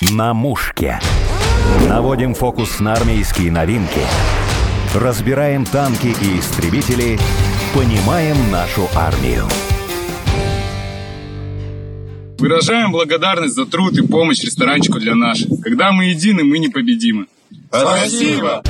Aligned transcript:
На 0.00 0.32
мушке. 0.32 0.98
Наводим 1.86 2.32
фокус 2.32 2.80
на 2.80 2.94
армейские 2.94 3.52
новинки. 3.52 4.00
Разбираем 4.94 5.66
танки 5.66 6.06
и 6.06 6.38
истребители. 6.38 7.18
Понимаем 7.74 8.50
нашу 8.50 8.88
армию. 8.94 9.46
Выражаем 12.38 12.92
благодарность 12.92 13.54
за 13.54 13.66
труд 13.66 13.92
и 13.98 14.06
помощь 14.06 14.42
ресторанчику 14.42 14.98
для 14.98 15.14
наших. 15.14 15.60
Когда 15.62 15.92
мы 15.92 16.06
едины, 16.06 16.44
мы 16.44 16.58
непобедимы. 16.58 17.26
Спасибо! 17.68 18.62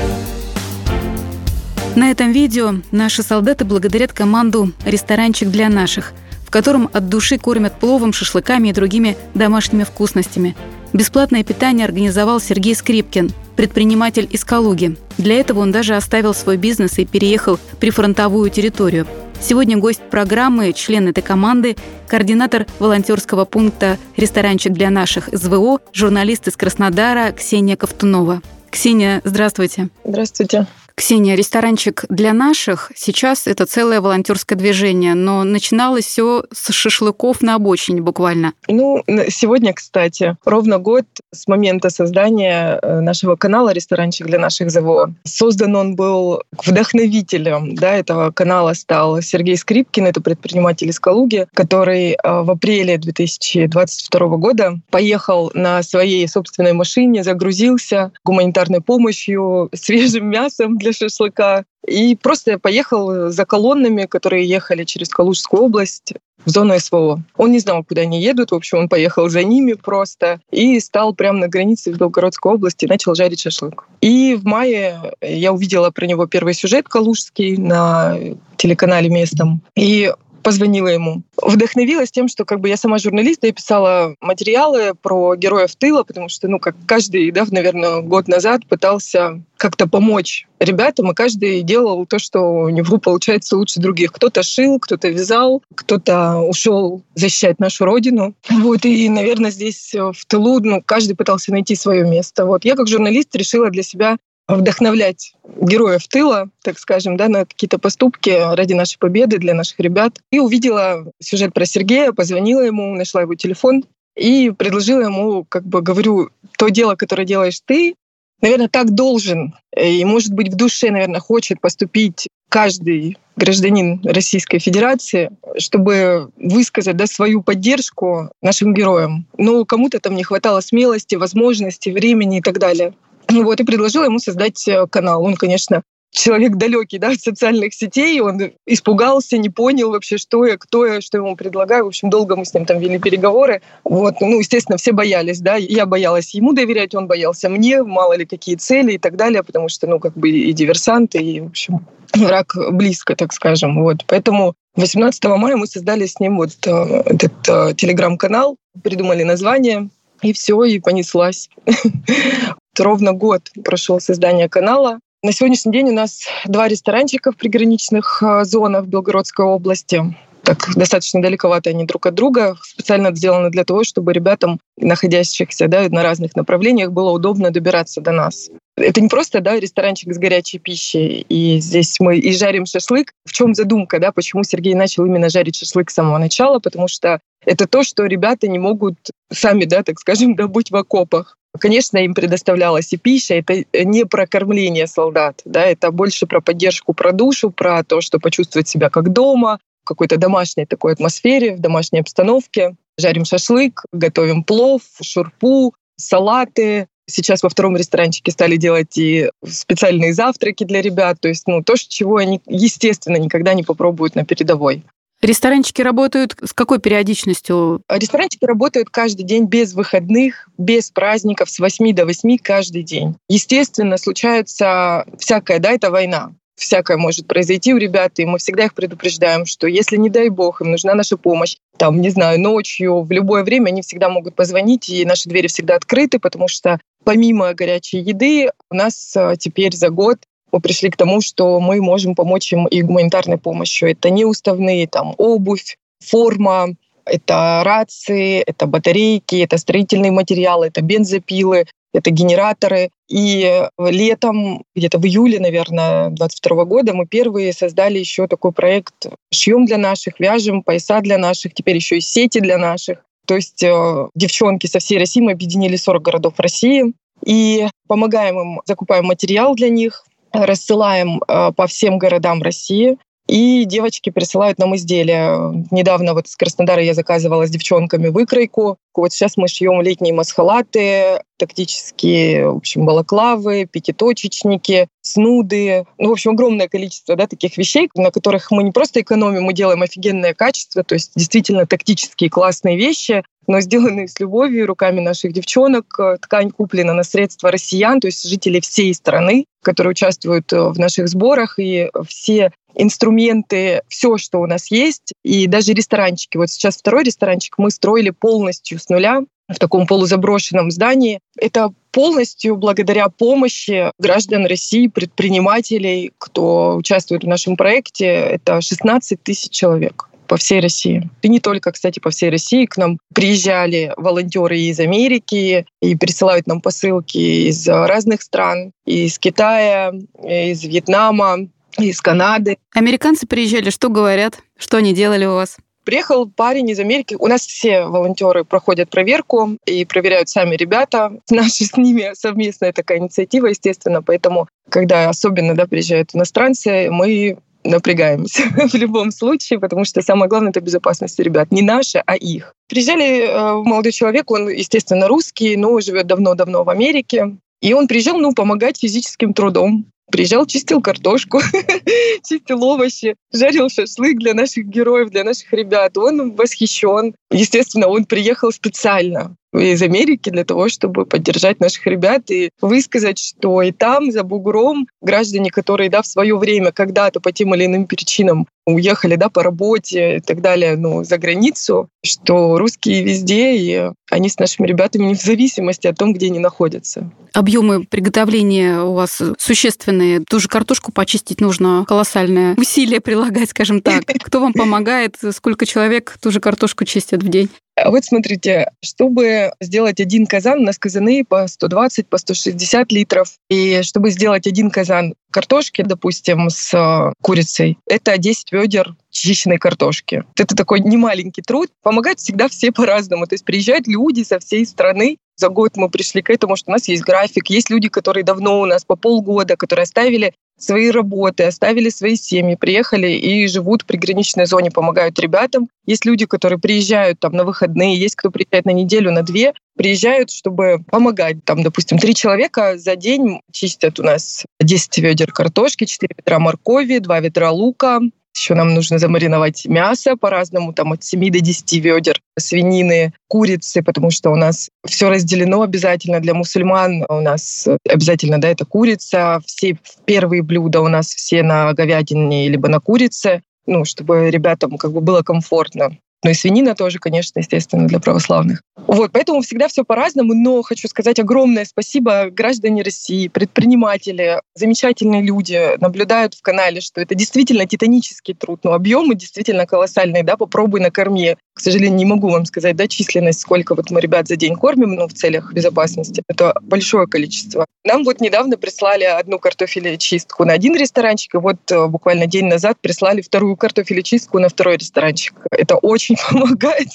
На 1.94 2.10
этом 2.10 2.32
видео 2.32 2.74
наши 2.90 3.22
солдаты 3.22 3.64
благодарят 3.64 4.12
команду 4.12 4.72
«Ресторанчик 4.84 5.48
для 5.48 5.68
наших», 5.68 6.12
в 6.44 6.50
котором 6.50 6.90
от 6.92 7.08
души 7.08 7.38
кормят 7.38 7.78
пловом, 7.78 8.12
шашлыками 8.12 8.70
и 8.70 8.72
другими 8.72 9.16
домашними 9.34 9.84
вкусностями. 9.84 10.56
Бесплатное 10.92 11.44
питание 11.44 11.84
организовал 11.84 12.40
Сергей 12.40 12.74
Скрипкин, 12.74 13.30
предприниматель 13.56 14.28
из 14.30 14.44
Калуги. 14.44 14.96
Для 15.18 15.38
этого 15.38 15.60
он 15.60 15.70
даже 15.70 15.94
оставил 15.94 16.34
свой 16.34 16.56
бизнес 16.56 16.98
и 16.98 17.04
переехал 17.04 17.58
прифронтовую 17.78 18.50
территорию. 18.50 19.06
Сегодня 19.40 19.78
гость 19.78 20.02
программы, 20.10 20.72
член 20.72 21.08
этой 21.08 21.22
команды, 21.22 21.76
координатор 22.08 22.66
волонтерского 22.78 23.44
пункта 23.44 23.98
«Ресторанчик 24.16 24.72
для 24.72 24.90
наших 24.90 25.28
СВО», 25.32 25.78
журналист 25.92 26.48
из 26.48 26.56
Краснодара 26.56 27.32
Ксения 27.32 27.76
Ковтунова. 27.76 28.42
Ксения, 28.70 29.22
здравствуйте. 29.24 29.88
Здравствуйте. 30.04 30.66
Ксения, 31.00 31.34
ресторанчик 31.34 32.04
для 32.10 32.34
наших 32.34 32.92
сейчас 32.94 33.46
это 33.46 33.64
целое 33.64 34.02
волонтерское 34.02 34.58
движение, 34.58 35.14
но 35.14 35.44
начиналось 35.44 36.04
все 36.04 36.44
с 36.52 36.70
шашлыков 36.72 37.40
на 37.40 37.54
обочине 37.54 38.02
буквально. 38.02 38.52
Ну, 38.68 39.02
сегодня, 39.28 39.72
кстати, 39.72 40.36
ровно 40.44 40.78
год 40.78 41.06
с 41.32 41.48
момента 41.48 41.88
создания 41.88 42.78
э, 42.82 43.00
нашего 43.00 43.36
канала 43.36 43.72
«Ресторанчик 43.72 44.26
для 44.26 44.38
наших 44.38 44.70
ЗВО». 44.70 45.14
Создан 45.24 45.74
он 45.74 45.96
был 45.96 46.42
вдохновителем 46.66 47.74
да, 47.76 47.96
этого 47.96 48.30
канала 48.30 48.74
стал 48.74 49.22
Сергей 49.22 49.56
Скрипкин, 49.56 50.06
это 50.06 50.20
предприниматель 50.20 50.90
из 50.90 51.00
Калуги, 51.00 51.46
который 51.54 52.10
э, 52.10 52.16
в 52.22 52.50
апреле 52.50 52.98
2022 52.98 54.36
года 54.36 54.78
поехал 54.90 55.50
на 55.54 55.82
своей 55.82 56.28
собственной 56.28 56.74
машине, 56.74 57.24
загрузился 57.24 58.12
гуманитарной 58.22 58.82
помощью, 58.82 59.70
свежим 59.74 60.28
мясом 60.28 60.76
для 60.76 60.89
для 60.98 61.08
шашлыка. 61.08 61.64
И 61.86 62.16
просто 62.16 62.52
я 62.52 62.58
поехал 62.58 63.30
за 63.30 63.44
колоннами, 63.44 64.06
которые 64.06 64.48
ехали 64.48 64.84
через 64.84 65.08
Калужскую 65.08 65.64
область 65.64 66.14
в 66.44 66.50
зону 66.50 66.78
СВО. 66.78 67.22
Он 67.36 67.52
не 67.52 67.58
знал, 67.58 67.84
куда 67.84 68.02
они 68.02 68.22
едут. 68.22 68.50
В 68.50 68.54
общем, 68.54 68.78
он 68.78 68.88
поехал 68.88 69.28
за 69.28 69.44
ними 69.44 69.74
просто 69.74 70.40
и 70.50 70.78
стал 70.80 71.14
прямо 71.14 71.40
на 71.40 71.48
границе 71.48 71.92
в 71.92 71.98
Белгородской 71.98 72.52
области 72.52 72.84
и 72.84 72.88
начал 72.88 73.14
жарить 73.14 73.40
шашлык. 73.40 73.84
И 74.00 74.34
в 74.34 74.44
мае 74.44 75.14
я 75.20 75.52
увидела 75.52 75.90
про 75.90 76.06
него 76.06 76.26
первый 76.26 76.54
сюжет 76.54 76.88
калужский 76.88 77.56
на 77.56 78.16
телеканале 78.56 79.08
местном. 79.08 79.62
И 79.76 80.12
позвонила 80.42 80.88
ему. 80.88 81.22
Вдохновилась 81.40 82.10
тем, 82.10 82.28
что 82.28 82.44
как 82.44 82.60
бы 82.60 82.68
я 82.68 82.76
сама 82.76 82.98
журналист, 82.98 83.44
я 83.44 83.52
писала 83.52 84.14
материалы 84.20 84.94
про 85.00 85.34
героев 85.36 85.74
тыла, 85.76 86.02
потому 86.02 86.28
что, 86.28 86.48
ну, 86.48 86.58
как 86.58 86.76
каждый, 86.86 87.30
да, 87.30 87.44
наверное, 87.50 88.00
год 88.00 88.28
назад 88.28 88.66
пытался 88.66 89.42
как-то 89.56 89.86
помочь 89.86 90.46
ребятам, 90.58 91.10
и 91.10 91.14
каждый 91.14 91.62
делал 91.62 92.06
то, 92.06 92.18
что 92.18 92.40
у 92.40 92.68
него 92.68 92.98
получается 92.98 93.56
лучше 93.56 93.80
других. 93.80 94.12
Кто-то 94.12 94.42
шил, 94.42 94.78
кто-то 94.78 95.08
вязал, 95.08 95.62
кто-то 95.74 96.38
ушел 96.38 97.02
защищать 97.14 97.58
нашу 97.58 97.84
родину. 97.84 98.34
Вот, 98.48 98.84
и, 98.84 99.08
наверное, 99.08 99.50
здесь 99.50 99.92
в 99.94 100.26
тылу 100.26 100.60
ну, 100.60 100.82
каждый 100.84 101.14
пытался 101.14 101.52
найти 101.52 101.74
свое 101.76 102.08
место. 102.08 102.46
Вот. 102.46 102.64
Я 102.64 102.74
как 102.74 102.88
журналист 102.88 103.34
решила 103.36 103.70
для 103.70 103.82
себя 103.82 104.18
вдохновлять 104.56 105.34
героев 105.60 106.06
тыла, 106.08 106.48
так 106.62 106.78
скажем, 106.78 107.16
да, 107.16 107.28
на 107.28 107.44
какие-то 107.44 107.78
поступки 107.78 108.30
ради 108.54 108.72
нашей 108.72 108.98
победы 108.98 109.38
для 109.38 109.54
наших 109.54 109.78
ребят. 109.80 110.18
И 110.30 110.38
увидела 110.38 111.10
сюжет 111.20 111.54
про 111.54 111.64
Сергея, 111.66 112.12
позвонила 112.12 112.60
ему, 112.60 112.94
нашла 112.94 113.22
его 113.22 113.34
телефон 113.34 113.84
и 114.16 114.50
предложила 114.50 115.02
ему, 115.02 115.44
как 115.48 115.64
бы 115.64 115.82
говорю, 115.82 116.30
то 116.58 116.68
дело, 116.68 116.94
которое 116.94 117.24
делаешь 117.24 117.60
ты, 117.64 117.94
наверное, 118.42 118.68
так 118.68 118.90
должен 118.90 119.54
и, 119.76 120.04
может 120.04 120.32
быть, 120.32 120.52
в 120.52 120.56
душе, 120.56 120.90
наверное, 120.90 121.20
хочет 121.20 121.60
поступить 121.60 122.26
каждый 122.48 123.16
гражданин 123.36 124.00
Российской 124.04 124.58
Федерации, 124.58 125.30
чтобы 125.56 126.30
высказать 126.36 126.96
да, 126.96 127.06
свою 127.06 127.42
поддержку 127.42 128.30
нашим 128.42 128.74
героям. 128.74 129.26
Но 129.38 129.64
кому-то 129.64 130.00
там 130.00 130.14
не 130.14 130.24
хватало 130.24 130.60
смелости, 130.60 131.14
возможности, 131.14 131.90
времени 131.90 132.38
и 132.38 132.42
так 132.42 132.58
далее. 132.58 132.92
Ну 133.30 133.44
вот, 133.44 133.60
и 133.60 133.64
предложила 133.64 134.04
ему 134.04 134.18
создать 134.18 134.66
э, 134.68 134.86
канал. 134.86 135.22
Он, 135.24 135.36
конечно, 135.36 135.82
человек 136.10 136.56
далекий 136.56 136.98
да, 136.98 137.10
от 137.10 137.20
социальных 137.20 137.72
сетей, 137.74 138.20
он 138.20 138.40
испугался, 138.66 139.38
не 139.38 139.48
понял 139.48 139.90
вообще, 139.90 140.18
что 140.18 140.44
я, 140.44 140.56
кто 140.56 140.84
я, 140.84 141.00
что 141.00 141.18
ему 141.18 141.36
предлагаю. 141.36 141.84
В 141.84 141.88
общем, 141.88 142.10
долго 142.10 142.36
мы 142.36 142.44
с 142.44 142.52
ним 142.52 142.66
там 142.66 142.78
вели 142.78 142.98
переговоры. 142.98 143.62
Вот, 143.84 144.20
ну, 144.20 144.38
естественно, 144.38 144.76
все 144.76 144.92
боялись, 144.92 145.40
да, 145.40 145.56
я 145.56 145.86
боялась 145.86 146.34
ему 146.34 146.52
доверять, 146.52 146.94
он 146.94 147.06
боялся 147.06 147.48
мне, 147.48 147.82
мало 147.82 148.16
ли 148.16 148.26
какие 148.26 148.56
цели 148.56 148.92
и 148.92 148.98
так 148.98 149.16
далее, 149.16 149.42
потому 149.42 149.68
что, 149.68 149.86
ну, 149.86 150.00
как 150.00 150.14
бы 150.14 150.30
и 150.30 150.52
диверсанты, 150.52 151.18
и, 151.18 151.40
в 151.40 151.46
общем, 151.46 151.86
враг 152.14 152.54
близко, 152.72 153.14
так 153.14 153.32
скажем. 153.32 153.80
Вот, 153.82 154.04
поэтому 154.06 154.54
18 154.76 155.24
мая 155.24 155.56
мы 155.56 155.66
создали 155.66 156.06
с 156.06 156.18
ним 156.18 156.38
вот 156.38 156.50
э, 156.66 156.70
этот 157.06 157.48
э, 157.48 157.74
телеграм-канал, 157.76 158.56
придумали 158.82 159.22
название, 159.22 159.88
и 160.22 160.32
все, 160.32 160.62
и 160.64 160.80
понеслась. 160.80 161.48
Ровно 162.80 163.12
год 163.12 163.50
прошел 163.62 164.00
создание 164.00 164.48
канала. 164.48 165.00
На 165.22 165.32
сегодняшний 165.32 165.70
день 165.70 165.90
у 165.90 165.92
нас 165.92 166.22
два 166.46 166.66
ресторанчика 166.66 167.30
в 167.30 167.36
приграничных 167.36 168.22
э, 168.22 168.44
зонах 168.44 168.86
Белгородской 168.86 169.44
области. 169.44 170.16
Так 170.44 170.66
достаточно 170.74 171.20
далековато 171.20 171.68
они 171.68 171.84
друг 171.84 172.06
от 172.06 172.14
друга, 172.14 172.56
специально 172.62 173.14
сделаны 173.14 173.50
для 173.50 173.64
того, 173.64 173.84
чтобы 173.84 174.14
ребятам, 174.14 174.58
находящихся 174.78 175.68
да, 175.68 175.90
на 175.90 176.02
разных 176.02 176.34
направлениях, 176.34 176.90
было 176.90 177.10
удобно 177.10 177.50
добираться 177.50 178.00
до 178.00 178.12
нас. 178.12 178.48
Это 178.78 179.02
не 179.02 179.08
просто 179.08 179.42
да, 179.42 179.60
ресторанчик 179.60 180.14
с 180.14 180.16
горячей 180.16 180.58
пищей, 180.58 181.26
и 181.28 181.60
здесь 181.60 182.00
мы 182.00 182.16
и 182.16 182.32
жарим 182.32 182.64
шашлык. 182.64 183.12
В 183.26 183.32
чем 183.32 183.54
задумка, 183.54 183.98
да, 183.98 184.10
почему 184.10 184.42
Сергей 184.42 184.72
начал 184.72 185.04
именно 185.04 185.28
жарить 185.28 185.56
шашлык 185.56 185.90
с 185.90 185.94
самого 185.94 186.16
начала? 186.16 186.60
Потому 186.60 186.88
что 186.88 187.20
это 187.44 187.66
то, 187.66 187.82
что 187.82 188.06
ребята 188.06 188.48
не 188.48 188.58
могут 188.58 188.96
сами, 189.30 189.66
да, 189.66 189.82
так 189.82 190.00
скажем, 190.00 190.34
добыть 190.34 190.70
в 190.70 190.76
окопах. 190.76 191.36
Конечно, 191.58 191.98
им 191.98 192.14
предоставлялась 192.14 192.92
и 192.92 192.96
пища, 192.96 193.34
это 193.34 193.64
не 193.84 194.04
про 194.04 194.26
кормление 194.26 194.86
солдат, 194.86 195.42
да, 195.44 195.64
это 195.64 195.90
больше 195.90 196.26
про 196.26 196.40
поддержку, 196.40 196.94
про 196.94 197.12
душу, 197.12 197.50
про 197.50 197.82
то, 197.82 198.00
что 198.00 198.20
почувствовать 198.20 198.68
себя 198.68 198.88
как 198.88 199.12
дома, 199.12 199.58
в 199.82 199.86
какой-то 199.86 200.16
домашней 200.16 200.66
такой 200.66 200.92
атмосфере, 200.92 201.56
в 201.56 201.60
домашней 201.60 202.00
обстановке. 202.00 202.76
Жарим 202.98 203.24
шашлык, 203.24 203.84
готовим 203.92 204.44
плов, 204.44 204.82
шурпу, 205.02 205.74
салаты. 205.96 206.86
Сейчас 207.08 207.42
во 207.42 207.48
втором 207.48 207.76
ресторанчике 207.76 208.30
стали 208.30 208.56
делать 208.56 208.96
и 208.98 209.30
специальные 209.44 210.12
завтраки 210.12 210.64
для 210.64 210.82
ребят. 210.82 211.18
То 211.20 211.28
есть 211.28 211.46
ну, 211.46 211.62
то, 211.62 211.74
чего 211.76 212.16
они, 212.16 212.40
естественно, 212.46 213.16
никогда 213.16 213.54
не 213.54 213.62
попробуют 213.62 214.14
на 214.14 214.24
передовой. 214.24 214.84
Ресторанчики 215.22 215.82
работают 215.82 216.34
с 216.42 216.52
какой 216.52 216.78
периодичностью? 216.78 217.82
Ресторанчики 217.88 218.44
работают 218.44 218.88
каждый 218.88 219.24
день 219.24 219.44
без 219.44 219.74
выходных, 219.74 220.48
без 220.56 220.90
праздников, 220.90 221.50
с 221.50 221.58
8 221.58 221.94
до 221.94 222.06
8 222.06 222.38
каждый 222.38 222.82
день. 222.82 223.16
Естественно, 223.28 223.98
случается 223.98 225.04
всякое, 225.18 225.58
да, 225.58 225.72
это 225.72 225.90
война 225.90 226.32
всякое 226.60 226.98
может 226.98 227.26
произойти 227.26 227.74
у 227.74 227.78
ребят, 227.78 228.18
и 228.18 228.26
мы 228.26 228.38
всегда 228.38 228.66
их 228.66 228.74
предупреждаем, 228.74 229.46
что 229.46 229.66
если, 229.66 229.96
не 229.96 230.10
дай 230.10 230.28
бог, 230.28 230.60
им 230.60 230.70
нужна 230.70 230.94
наша 230.94 231.16
помощь, 231.16 231.56
там, 231.76 232.00
не 232.00 232.10
знаю, 232.10 232.38
ночью, 232.38 233.00
в 233.00 233.10
любое 233.10 233.42
время, 233.42 233.68
они 233.68 233.82
всегда 233.82 234.08
могут 234.10 234.34
позвонить, 234.34 234.88
и 234.90 235.04
наши 235.04 235.28
двери 235.28 235.46
всегда 235.46 235.76
открыты, 235.76 236.18
потому 236.18 236.48
что 236.48 236.78
помимо 237.04 237.54
горячей 237.54 238.00
еды 238.00 238.50
у 238.70 238.74
нас 238.74 239.16
э, 239.16 239.34
теперь 239.38 239.74
за 239.74 239.88
год 239.88 240.18
мы 240.52 240.60
пришли 240.60 240.90
к 240.90 240.96
тому, 240.96 241.20
что 241.20 241.60
мы 241.60 241.80
можем 241.80 242.14
помочь 242.14 242.52
им 242.52 242.66
и 242.66 242.82
гуманитарной 242.82 243.38
помощью. 243.38 243.90
Это 243.90 244.10
не 244.10 244.24
уставные, 244.24 244.86
там, 244.86 245.14
обувь, 245.18 245.76
форма, 246.00 246.74
это 247.04 247.62
рации, 247.64 248.40
это 248.40 248.66
батарейки, 248.66 249.36
это 249.36 249.58
строительные 249.58 250.12
материалы, 250.12 250.66
это 250.66 250.82
бензопилы, 250.82 251.66
это 251.92 252.10
генераторы. 252.10 252.90
И 253.08 253.66
летом, 253.78 254.64
где-то 254.76 254.98
в 254.98 255.04
июле, 255.04 255.40
наверное, 255.40 256.10
22 256.10 256.64
года 256.64 256.94
мы 256.94 257.06
первые 257.06 257.52
создали 257.52 257.98
еще 257.98 258.28
такой 258.28 258.52
проект 258.52 259.06
«Шьем 259.32 259.66
для 259.66 259.78
наших», 259.78 260.20
«Вяжем 260.20 260.62
пояса 260.62 261.00
для 261.00 261.18
наших», 261.18 261.54
теперь 261.54 261.76
еще 261.76 261.98
и 261.98 262.00
сети 262.00 262.40
для 262.40 262.58
наших. 262.58 262.98
То 263.26 263.34
есть 263.36 263.62
э, 263.62 264.08
девчонки 264.14 264.66
со 264.66 264.78
всей 264.78 264.98
России, 264.98 265.20
мы 265.20 265.32
объединили 265.32 265.76
40 265.76 266.02
городов 266.02 266.34
России 266.38 266.92
и 267.24 267.66
помогаем 267.86 268.40
им, 268.40 268.60
закупаем 268.64 269.06
материал 269.06 269.54
для 269.54 269.68
них, 269.68 270.04
рассылаем 270.32 271.22
э, 271.26 271.52
по 271.52 271.66
всем 271.66 271.98
городам 271.98 272.42
России. 272.42 272.98
И 273.30 273.64
девочки 273.64 274.10
присылают 274.10 274.58
нам 274.58 274.74
изделия. 274.74 275.54
Недавно 275.70 276.14
вот 276.14 276.26
из 276.26 276.34
Краснодара 276.34 276.82
я 276.82 276.94
заказывала 276.94 277.46
с 277.46 277.50
девчонками 277.50 278.08
выкройку. 278.08 278.76
Вот 278.92 279.12
сейчас 279.12 279.36
мы 279.36 279.46
шьем 279.46 279.80
летние 279.82 280.12
масхалаты, 280.12 281.22
тактические, 281.36 282.50
в 282.50 282.56
общем, 282.56 282.84
балаклавы, 282.84 283.66
пятиточечники, 283.70 284.88
снуды. 285.02 285.84
Ну, 285.96 286.08
в 286.08 286.12
общем, 286.12 286.32
огромное 286.32 286.66
количество 286.66 287.14
да, 287.14 287.28
таких 287.28 287.56
вещей, 287.56 287.88
на 287.94 288.10
которых 288.10 288.50
мы 288.50 288.64
не 288.64 288.72
просто 288.72 289.00
экономим, 289.00 289.44
мы 289.44 289.52
делаем 289.52 289.82
офигенное 289.82 290.34
качество, 290.34 290.82
то 290.82 290.94
есть 290.94 291.12
действительно 291.14 291.66
тактические 291.66 292.30
классные 292.30 292.76
вещи, 292.76 293.22
но 293.46 293.60
сделанные 293.60 294.08
с 294.08 294.18
любовью 294.18 294.66
руками 294.66 295.00
наших 295.00 295.32
девчонок. 295.32 295.98
Ткань 296.20 296.50
куплена 296.50 296.94
на 296.94 297.04
средства 297.04 297.52
россиян, 297.52 298.00
то 298.00 298.08
есть 298.08 298.28
жителей 298.28 298.60
всей 298.60 298.92
страны, 298.92 299.44
которые 299.62 299.92
участвуют 299.92 300.50
в 300.50 300.78
наших 300.78 301.08
сборах, 301.08 301.58
и 301.58 301.90
все 302.08 302.52
инструменты, 302.74 303.82
все, 303.88 304.18
что 304.18 304.40
у 304.40 304.46
нас 304.46 304.70
есть, 304.70 305.12
и 305.22 305.46
даже 305.46 305.72
ресторанчики. 305.72 306.36
Вот 306.36 306.50
сейчас 306.50 306.76
второй 306.76 307.04
ресторанчик 307.04 307.56
мы 307.58 307.70
строили 307.70 308.10
полностью 308.10 308.78
с 308.78 308.88
нуля 308.88 309.22
в 309.48 309.58
таком 309.58 309.86
полузаброшенном 309.86 310.70
здании. 310.70 311.20
Это 311.36 311.72
полностью 311.90 312.56
благодаря 312.56 313.08
помощи 313.08 313.90
граждан 313.98 314.46
России, 314.46 314.86
предпринимателей, 314.86 316.12
кто 316.18 316.76
участвует 316.76 317.24
в 317.24 317.26
нашем 317.26 317.56
проекте. 317.56 318.06
Это 318.06 318.60
16 318.60 319.22
тысяч 319.22 319.50
человек 319.50 320.06
по 320.28 320.36
всей 320.36 320.60
России. 320.60 321.10
И 321.22 321.28
не 321.28 321.40
только, 321.40 321.72
кстати, 321.72 321.98
по 321.98 322.10
всей 322.10 322.30
России. 322.30 322.64
К 322.64 322.76
нам 322.76 322.98
приезжали 323.12 323.92
волонтеры 323.96 324.60
из 324.60 324.78
Америки 324.78 325.66
и 325.82 325.96
присылают 325.96 326.46
нам 326.46 326.60
посылки 326.60 327.18
из 327.48 327.66
разных 327.66 328.22
стран, 328.22 328.70
из 328.86 329.18
Китая, 329.18 329.92
из 330.22 330.62
Вьетнама, 330.62 331.48
из 331.86 332.00
Канады. 332.00 332.58
Американцы 332.74 333.26
приезжали, 333.26 333.70
что 333.70 333.88
говорят? 333.88 334.38
Что 334.58 334.78
они 334.78 334.94
делали 334.94 335.26
у 335.26 335.34
вас? 335.34 335.56
Приехал 335.84 336.28
парень 336.28 336.68
из 336.70 336.78
Америки. 336.78 337.16
У 337.18 337.26
нас 337.26 337.46
все 337.46 337.86
волонтеры 337.86 338.44
проходят 338.44 338.90
проверку 338.90 339.56
и 339.66 339.84
проверяют 339.84 340.28
сами 340.28 340.56
ребята. 340.56 341.12
Наша 341.30 341.64
с 341.64 341.76
ними 341.76 342.10
совместная 342.14 342.72
такая 342.72 342.98
инициатива, 342.98 343.46
естественно. 343.46 344.02
Поэтому, 344.02 344.48
когда 344.68 345.08
особенно 345.08 345.54
да, 345.54 345.66
приезжают 345.66 346.14
иностранцы, 346.14 346.90
мы 346.90 347.38
напрягаемся 347.64 348.42
в 348.68 348.74
любом 348.74 349.10
случае, 349.10 349.58
потому 349.58 349.84
что 349.84 350.02
самое 350.02 350.28
главное— 350.28 350.50
это 350.50 350.60
безопасность 350.60 351.18
ребят. 351.18 351.50
Не 351.50 351.62
наша, 351.62 352.02
а 352.06 352.16
их. 352.16 352.54
Приезжали 352.68 353.26
э, 353.26 353.54
молодой 353.62 353.92
человек, 353.92 354.30
он, 354.30 354.48
естественно, 354.48 355.08
русский, 355.08 355.56
но 355.56 355.80
живет 355.80 356.06
давно-давно 356.06 356.64
в 356.64 356.70
Америке. 356.70 357.36
И 357.60 357.74
он 357.74 357.88
приезжал, 357.88 358.18
ну, 358.18 358.32
помогать 358.32 358.78
физическим 358.78 359.34
трудом. 359.34 359.86
Приезжал, 360.10 360.46
чистил 360.46 360.80
картошку, 360.80 361.40
чистил 362.28 362.62
овощи, 362.64 363.16
жарил 363.32 363.68
шашлык 363.68 364.18
для 364.18 364.34
наших 364.34 364.66
героев, 364.66 365.10
для 365.10 365.24
наших 365.24 365.52
ребят. 365.52 365.96
Он 365.96 366.34
восхищен. 366.34 367.14
Естественно, 367.30 367.86
он 367.86 368.04
приехал 368.04 368.50
специально 368.52 369.36
из 369.52 369.82
Америки 369.82 370.30
для 370.30 370.44
того, 370.44 370.68
чтобы 370.68 371.06
поддержать 371.06 371.60
наших 371.60 371.86
ребят 371.86 372.30
и 372.30 372.50
высказать, 372.60 373.18
что 373.18 373.62
и 373.62 373.72
там, 373.72 374.12
за 374.12 374.22
бугром, 374.22 374.86
граждане, 375.00 375.50
которые 375.50 375.90
да, 375.90 376.02
в 376.02 376.06
свое 376.06 376.36
время 376.36 376.72
когда-то 376.72 377.20
по 377.20 377.32
тем 377.32 377.54
или 377.54 377.66
иным 377.66 377.86
причинам 377.86 378.46
уехали 378.66 379.16
да, 379.16 379.28
по 379.28 379.42
работе 379.42 380.18
и 380.18 380.20
так 380.20 380.40
далее 380.40 380.76
ну, 380.76 381.02
за 381.02 381.18
границу, 381.18 381.88
что 382.04 382.58
русские 382.58 383.02
везде, 383.02 383.56
и 383.56 383.90
они 384.10 384.28
с 384.28 384.38
нашими 384.38 384.66
ребятами 384.66 385.14
в 385.14 385.20
зависимости 385.20 385.86
от 385.86 385.96
того, 385.96 386.12
где 386.12 386.26
они 386.26 386.38
находятся. 386.38 387.10
Объемы 387.32 387.84
приготовления 387.84 388.82
у 388.82 388.94
вас 388.94 389.20
существенные. 389.38 390.20
Ту 390.28 390.40
же 390.40 390.48
картошку 390.48 390.92
почистить 390.92 391.40
нужно 391.40 391.84
колоссальное 391.86 392.54
усилие 392.56 393.00
прилагать, 393.00 393.50
скажем 393.50 393.80
так. 393.80 394.04
Кто 394.24 394.40
вам 394.40 394.52
помогает? 394.52 395.16
Сколько 395.32 395.66
человек 395.66 396.16
ту 396.20 396.30
же 396.30 396.40
картошку 396.40 396.84
чистят 396.84 397.19
в 397.20 397.28
день? 397.28 397.48
А 397.82 397.90
вот 397.90 398.04
смотрите, 398.04 398.70
чтобы 398.82 399.52
сделать 399.60 400.00
один 400.00 400.26
казан, 400.26 400.60
у 400.60 400.64
нас 400.64 400.78
казаны 400.78 401.24
по 401.24 401.46
120, 401.46 402.08
по 402.08 402.18
160 402.18 402.92
литров. 402.92 403.34
И 403.48 403.80
чтобы 403.82 404.10
сделать 404.10 404.46
один 404.46 404.70
казан 404.70 405.14
картошки, 405.30 405.82
допустим, 405.82 406.50
с 406.50 406.74
э, 406.74 407.12
курицей, 407.22 407.78
это 407.86 408.18
10 408.18 408.52
ведер 408.52 408.94
чищенной 409.10 409.58
картошки. 409.58 410.24
Это 410.36 410.54
такой 410.54 410.80
немаленький 410.80 411.42
труд. 411.42 411.70
Помогают 411.82 412.18
всегда 412.18 412.48
все 412.48 412.70
по-разному. 412.70 413.26
То 413.26 413.34
есть 413.34 413.44
приезжают 413.44 413.86
люди 413.86 414.24
со 414.24 414.38
всей 414.38 414.66
страны, 414.66 415.16
за 415.36 415.48
год 415.48 415.76
мы 415.76 415.88
пришли 415.88 416.20
к 416.20 416.28
этому, 416.28 416.56
что 416.56 416.70
у 416.70 416.74
нас 416.74 416.86
есть 416.86 417.02
график, 417.02 417.48
есть 417.48 417.70
люди, 417.70 417.88
которые 417.88 418.24
давно 418.24 418.60
у 418.60 418.66
нас 418.66 418.84
по 418.84 418.94
полгода, 418.94 419.56
которые 419.56 419.84
оставили 419.84 420.34
свои 420.62 420.90
работы, 420.90 421.44
оставили 421.44 421.88
свои 421.88 422.16
семьи, 422.16 422.54
приехали 422.54 423.08
и 423.08 423.46
живут 423.48 423.82
в 423.82 423.86
приграничной 423.86 424.46
зоне, 424.46 424.70
помогают 424.70 425.18
ребятам. 425.18 425.68
Есть 425.86 426.04
люди, 426.04 426.26
которые 426.26 426.58
приезжают 426.58 427.20
там 427.20 427.32
на 427.32 427.44
выходные, 427.44 427.98
есть 427.98 428.16
кто 428.16 428.30
приезжает 428.30 428.64
на 428.66 428.70
неделю, 428.70 429.10
на 429.10 429.22
две, 429.22 429.54
приезжают, 429.76 430.30
чтобы 430.30 430.84
помогать. 430.90 431.44
Там, 431.44 431.62
допустим, 431.62 431.98
три 431.98 432.14
человека 432.14 432.78
за 432.78 432.96
день 432.96 433.40
чистят 433.50 433.98
у 433.98 434.02
нас 434.02 434.44
10 434.60 434.98
ведер 434.98 435.32
картошки, 435.32 435.84
4 435.86 436.14
ведра 436.18 436.38
моркови, 436.38 436.98
2 436.98 437.20
ведра 437.20 437.50
лука, 437.50 438.00
еще 438.34 438.54
нам 438.54 438.74
нужно 438.74 438.98
замариновать 438.98 439.66
мясо 439.66 440.16
по-разному, 440.16 440.72
там 440.72 440.92
от 440.92 441.02
7 441.04 441.30
до 441.30 441.40
10 441.40 441.72
ведер 441.84 442.20
свинины, 442.38 443.12
курицы, 443.28 443.82
потому 443.82 444.10
что 444.10 444.30
у 444.30 444.36
нас 444.36 444.70
все 444.86 445.08
разделено 445.08 445.62
обязательно 445.62 446.20
для 446.20 446.34
мусульман. 446.34 447.04
У 447.08 447.20
нас 447.20 447.68
обязательно, 447.88 448.40
да, 448.40 448.48
это 448.48 448.64
курица. 448.64 449.40
Все 449.44 449.78
первые 450.04 450.42
блюда 450.42 450.80
у 450.80 450.88
нас 450.88 451.08
все 451.08 451.42
на 451.42 451.72
говядине 451.72 452.48
либо 452.48 452.68
на 452.68 452.80
курице, 452.80 453.42
ну, 453.66 453.84
чтобы 453.84 454.30
ребятам 454.30 454.78
как 454.78 454.92
бы 454.92 455.00
было 455.00 455.22
комфортно. 455.22 455.96
Ну 456.22 456.30
и 456.30 456.34
свинина 456.34 456.74
тоже, 456.74 456.98
конечно, 456.98 457.38
естественно, 457.38 457.86
для 457.86 457.98
православных. 457.98 458.62
Вот, 458.86 459.12
поэтому 459.12 459.40
всегда 459.42 459.68
все 459.68 459.84
по-разному, 459.84 460.34
но 460.34 460.62
хочу 460.62 460.88
сказать 460.88 461.18
огромное 461.18 461.64
спасибо 461.64 462.28
граждане 462.30 462.82
России, 462.82 463.28
предприниматели, 463.28 464.40
замечательные 464.54 465.22
люди 465.22 465.78
наблюдают 465.80 466.34
в 466.34 466.42
канале, 466.42 466.80
что 466.80 467.00
это 467.00 467.14
действительно 467.14 467.66
титанический 467.66 468.34
труд, 468.34 468.60
но 468.64 468.72
объемы 468.72 469.14
действительно 469.14 469.66
колоссальные, 469.66 470.24
да, 470.24 470.36
попробуй 470.36 470.80
накорми. 470.80 471.36
К 471.54 471.60
сожалению, 471.60 471.98
не 471.98 472.04
могу 472.04 472.30
вам 472.30 472.46
сказать, 472.46 472.76
да, 472.76 472.88
численность, 472.88 473.40
сколько 473.40 473.74
вот 473.74 473.90
мы 473.90 474.00
ребят 474.00 474.28
за 474.28 474.36
день 474.36 474.56
кормим, 474.56 474.94
ну, 474.94 475.08
в 475.08 475.12
целях 475.12 475.52
безопасности. 475.52 476.22
Это 476.26 476.54
большое 476.62 477.06
количество. 477.06 477.66
Нам 477.84 478.04
вот 478.04 478.20
недавно 478.20 478.56
прислали 478.56 479.04
одну 479.04 479.38
картофелечистку 479.38 480.44
на 480.44 480.54
один 480.54 480.74
ресторанчик, 480.76 481.34
и 481.34 481.38
вот 481.38 481.58
э, 481.70 481.86
буквально 481.86 482.26
день 482.26 482.46
назад 482.46 482.78
прислали 482.80 483.20
вторую 483.20 483.56
картофелечистку 483.56 484.38
на 484.38 484.48
второй 484.48 484.76
ресторанчик. 484.76 485.34
Это 485.50 485.76
очень 485.76 486.09
помогает. 486.30 486.88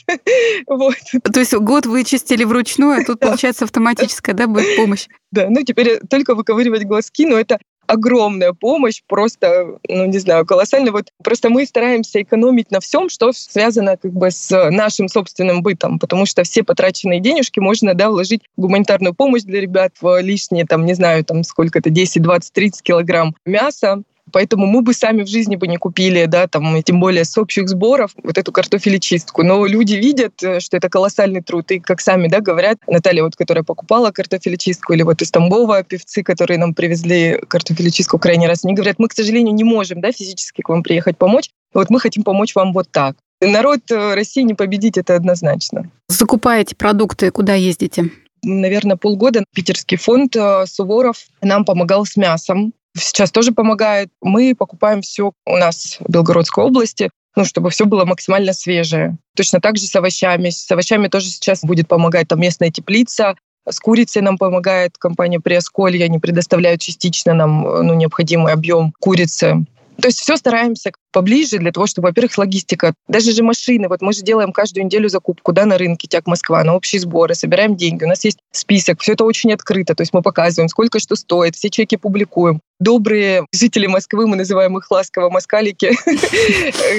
вот. 0.68 0.96
То 1.24 1.40
есть 1.40 1.54
год 1.54 1.86
вычистили 1.86 2.44
вручную, 2.44 3.02
а 3.02 3.06
тут, 3.06 3.20
получается, 3.20 3.66
автоматическая, 3.66 4.36
да, 4.36 4.48
будет 4.48 4.76
помощь? 4.76 5.08
Да, 5.32 5.48
ну 5.50 5.64
теперь 5.64 6.00
только 6.10 6.36
выковыривать 6.36 6.86
глазки, 6.86 7.26
но 7.26 7.38
это 7.38 7.60
огромная 7.88 8.54
помощь, 8.54 9.02
просто, 9.08 9.78
ну, 9.88 10.06
не 10.06 10.18
знаю, 10.18 10.46
колоссальная. 10.46 10.92
Вот 10.92 11.10
просто 11.24 11.50
мы 11.50 11.66
стараемся 11.66 12.22
экономить 12.22 12.72
на 12.72 12.80
всем, 12.80 13.10
что 13.10 13.32
связано 13.32 13.98
как 13.98 14.12
бы 14.12 14.32
с 14.32 14.70
нашим 14.72 15.08
собственным 15.08 15.62
бытом, 15.62 16.00
потому 16.00 16.26
что 16.26 16.44
все 16.44 16.64
потраченные 16.64 17.20
денежки 17.20 17.60
можно, 17.60 17.94
да, 17.94 18.10
вложить 18.10 18.42
в 18.58 18.62
гуманитарную 18.62 19.14
помощь 19.14 19.44
для 19.44 19.62
ребят, 19.62 19.94
в 20.02 20.22
лишние, 20.22 20.66
там, 20.66 20.86
не 20.86 20.94
знаю, 20.94 21.24
там, 21.24 21.44
сколько 21.44 21.80
это, 21.80 21.90
10, 21.90 22.22
20, 22.22 22.54
30 22.54 22.82
килограмм 22.82 23.36
мяса, 23.46 24.04
Поэтому 24.32 24.66
мы 24.66 24.82
бы 24.82 24.94
сами 24.94 25.24
в 25.24 25.28
жизни 25.28 25.56
бы 25.56 25.68
не 25.68 25.78
купили, 25.78 26.26
да, 26.26 26.48
там, 26.48 26.82
тем 26.84 27.00
более 27.00 27.26
с 27.26 27.38
общих 27.38 27.70
сборов, 27.70 28.12
вот 28.24 28.38
эту 28.38 28.52
картофелечистку. 28.52 29.44
Но 29.44 29.66
люди 29.66 29.96
видят, 29.96 30.42
э, 30.44 30.60
что 30.60 30.78
это 30.78 30.90
колоссальный 30.90 31.42
труд. 31.42 31.70
И, 31.72 31.80
как 31.80 32.02
сами, 32.02 32.28
да, 32.28 32.42
говорят, 32.42 32.78
Наталья, 32.88 33.24
вот, 33.24 33.36
которая 33.36 33.64
покупала 33.64 34.12
картофелечистку, 34.12 34.94
или 34.94 35.04
вот 35.04 35.22
из 35.22 35.32
Тамбова 35.32 35.84
певцы, 35.84 36.24
которые 36.24 36.58
нам 36.58 36.74
привезли 36.74 37.40
картофелечистку 37.48 38.20
крайний 38.20 38.48
раз, 38.48 38.66
они 38.66 38.74
говорят, 38.74 39.00
мы, 39.00 39.08
к 39.08 39.14
сожалению, 39.14 39.54
не 39.54 39.64
можем, 39.64 40.02
да, 40.02 40.12
физически 40.12 40.62
к 40.62 40.70
вам 40.70 40.84
приехать 40.84 41.18
помочь, 41.18 41.50
вот 41.74 41.90
мы 41.90 42.00
хотим 42.00 42.24
помочь 42.24 42.56
вам 42.56 42.74
вот 42.74 42.90
так. 42.92 43.16
Народ 43.42 43.92
э, 43.92 44.16
России 44.16 44.42
не 44.42 44.54
победить, 44.54 44.98
это 44.98 45.16
однозначно. 45.16 45.92
Закупаете 46.08 46.76
продукты, 46.76 47.32
куда 47.32 47.54
ездите? 47.56 48.10
наверное, 48.46 48.96
полгода 48.96 49.44
питерский 49.54 49.98
фонд 49.98 50.36
э, 50.36 50.66
Суворов 50.68 51.26
нам 51.42 51.66
помогал 51.66 52.06
с 52.06 52.16
мясом 52.16 52.74
сейчас 52.96 53.32
тоже 53.32 53.52
помогает. 53.52 54.10
Мы 54.22 54.56
покупаем 54.56 55.02
все 55.02 55.32
у 55.46 55.58
нас 55.58 55.98
в 56.00 56.10
Белгородской 56.10 56.64
области, 56.64 57.10
ну, 57.36 57.46
чтобы 57.46 57.70
все 57.70 57.86
было 57.86 58.06
максимально 58.06 58.54
свежее. 58.54 59.18
Точно 59.36 59.60
так 59.60 59.78
же 59.78 59.86
с 59.86 59.96
овощами. 59.96 60.50
С 60.50 60.70
овощами 60.72 61.08
тоже 61.08 61.28
сейчас 61.28 61.62
будет 61.62 61.88
помогать 61.88 62.28
там 62.28 62.40
местная 62.40 62.72
теплица, 62.72 63.36
с 63.68 63.80
курицей 63.80 64.22
нам 64.22 64.38
помогает 64.38 64.98
компания 64.98 65.40
Приосколье, 65.40 66.06
они 66.06 66.20
предоставляют 66.20 66.82
частично 66.82 67.34
нам 67.34 67.62
ну, 67.62 67.94
необходимый 67.96 68.54
объем 68.54 68.94
курицы. 69.00 69.66
То 70.02 70.08
есть 70.08 70.20
все 70.20 70.38
стараемся 70.38 70.92
поближе 71.12 71.58
для 71.58 71.72
того, 71.72 71.88
чтобы, 71.88 72.10
во-первых, 72.10 72.38
логистика. 72.38 72.94
Даже 73.08 73.32
же 73.32 73.44
машины, 73.44 73.88
вот 73.88 74.02
мы 74.02 74.14
же 74.14 74.22
делаем 74.22 74.52
каждую 74.52 74.86
неделю 74.86 75.10
закупку 75.10 75.54
да, 75.54 75.66
на 75.66 75.78
рынке 75.78 76.08
Тяг 76.08 76.28
Москва, 76.28 76.64
на 76.64 76.76
общие 76.76 77.00
сборы, 77.00 77.36
собираем 77.36 77.76
деньги. 77.76 78.04
У 78.04 78.08
нас 78.08 78.24
есть 78.26 78.40
список, 78.52 79.02
все 79.02 79.14
это 79.14 79.24
очень 79.24 79.54
открыто. 79.54 79.96
То 79.96 80.02
есть 80.02 80.14
мы 80.14 80.22
показываем, 80.22 80.70
сколько 80.70 81.00
что 81.00 81.16
стоит, 81.16 81.56
все 81.56 81.70
чеки 81.70 81.96
публикуем. 81.98 82.60
Добрые 82.80 83.46
жители 83.54 83.88
Москвы, 83.88 84.28
мы 84.28 84.36
называем 84.36 84.78
их 84.78 84.92
ласково 84.92 85.30
москалики, 85.30 85.94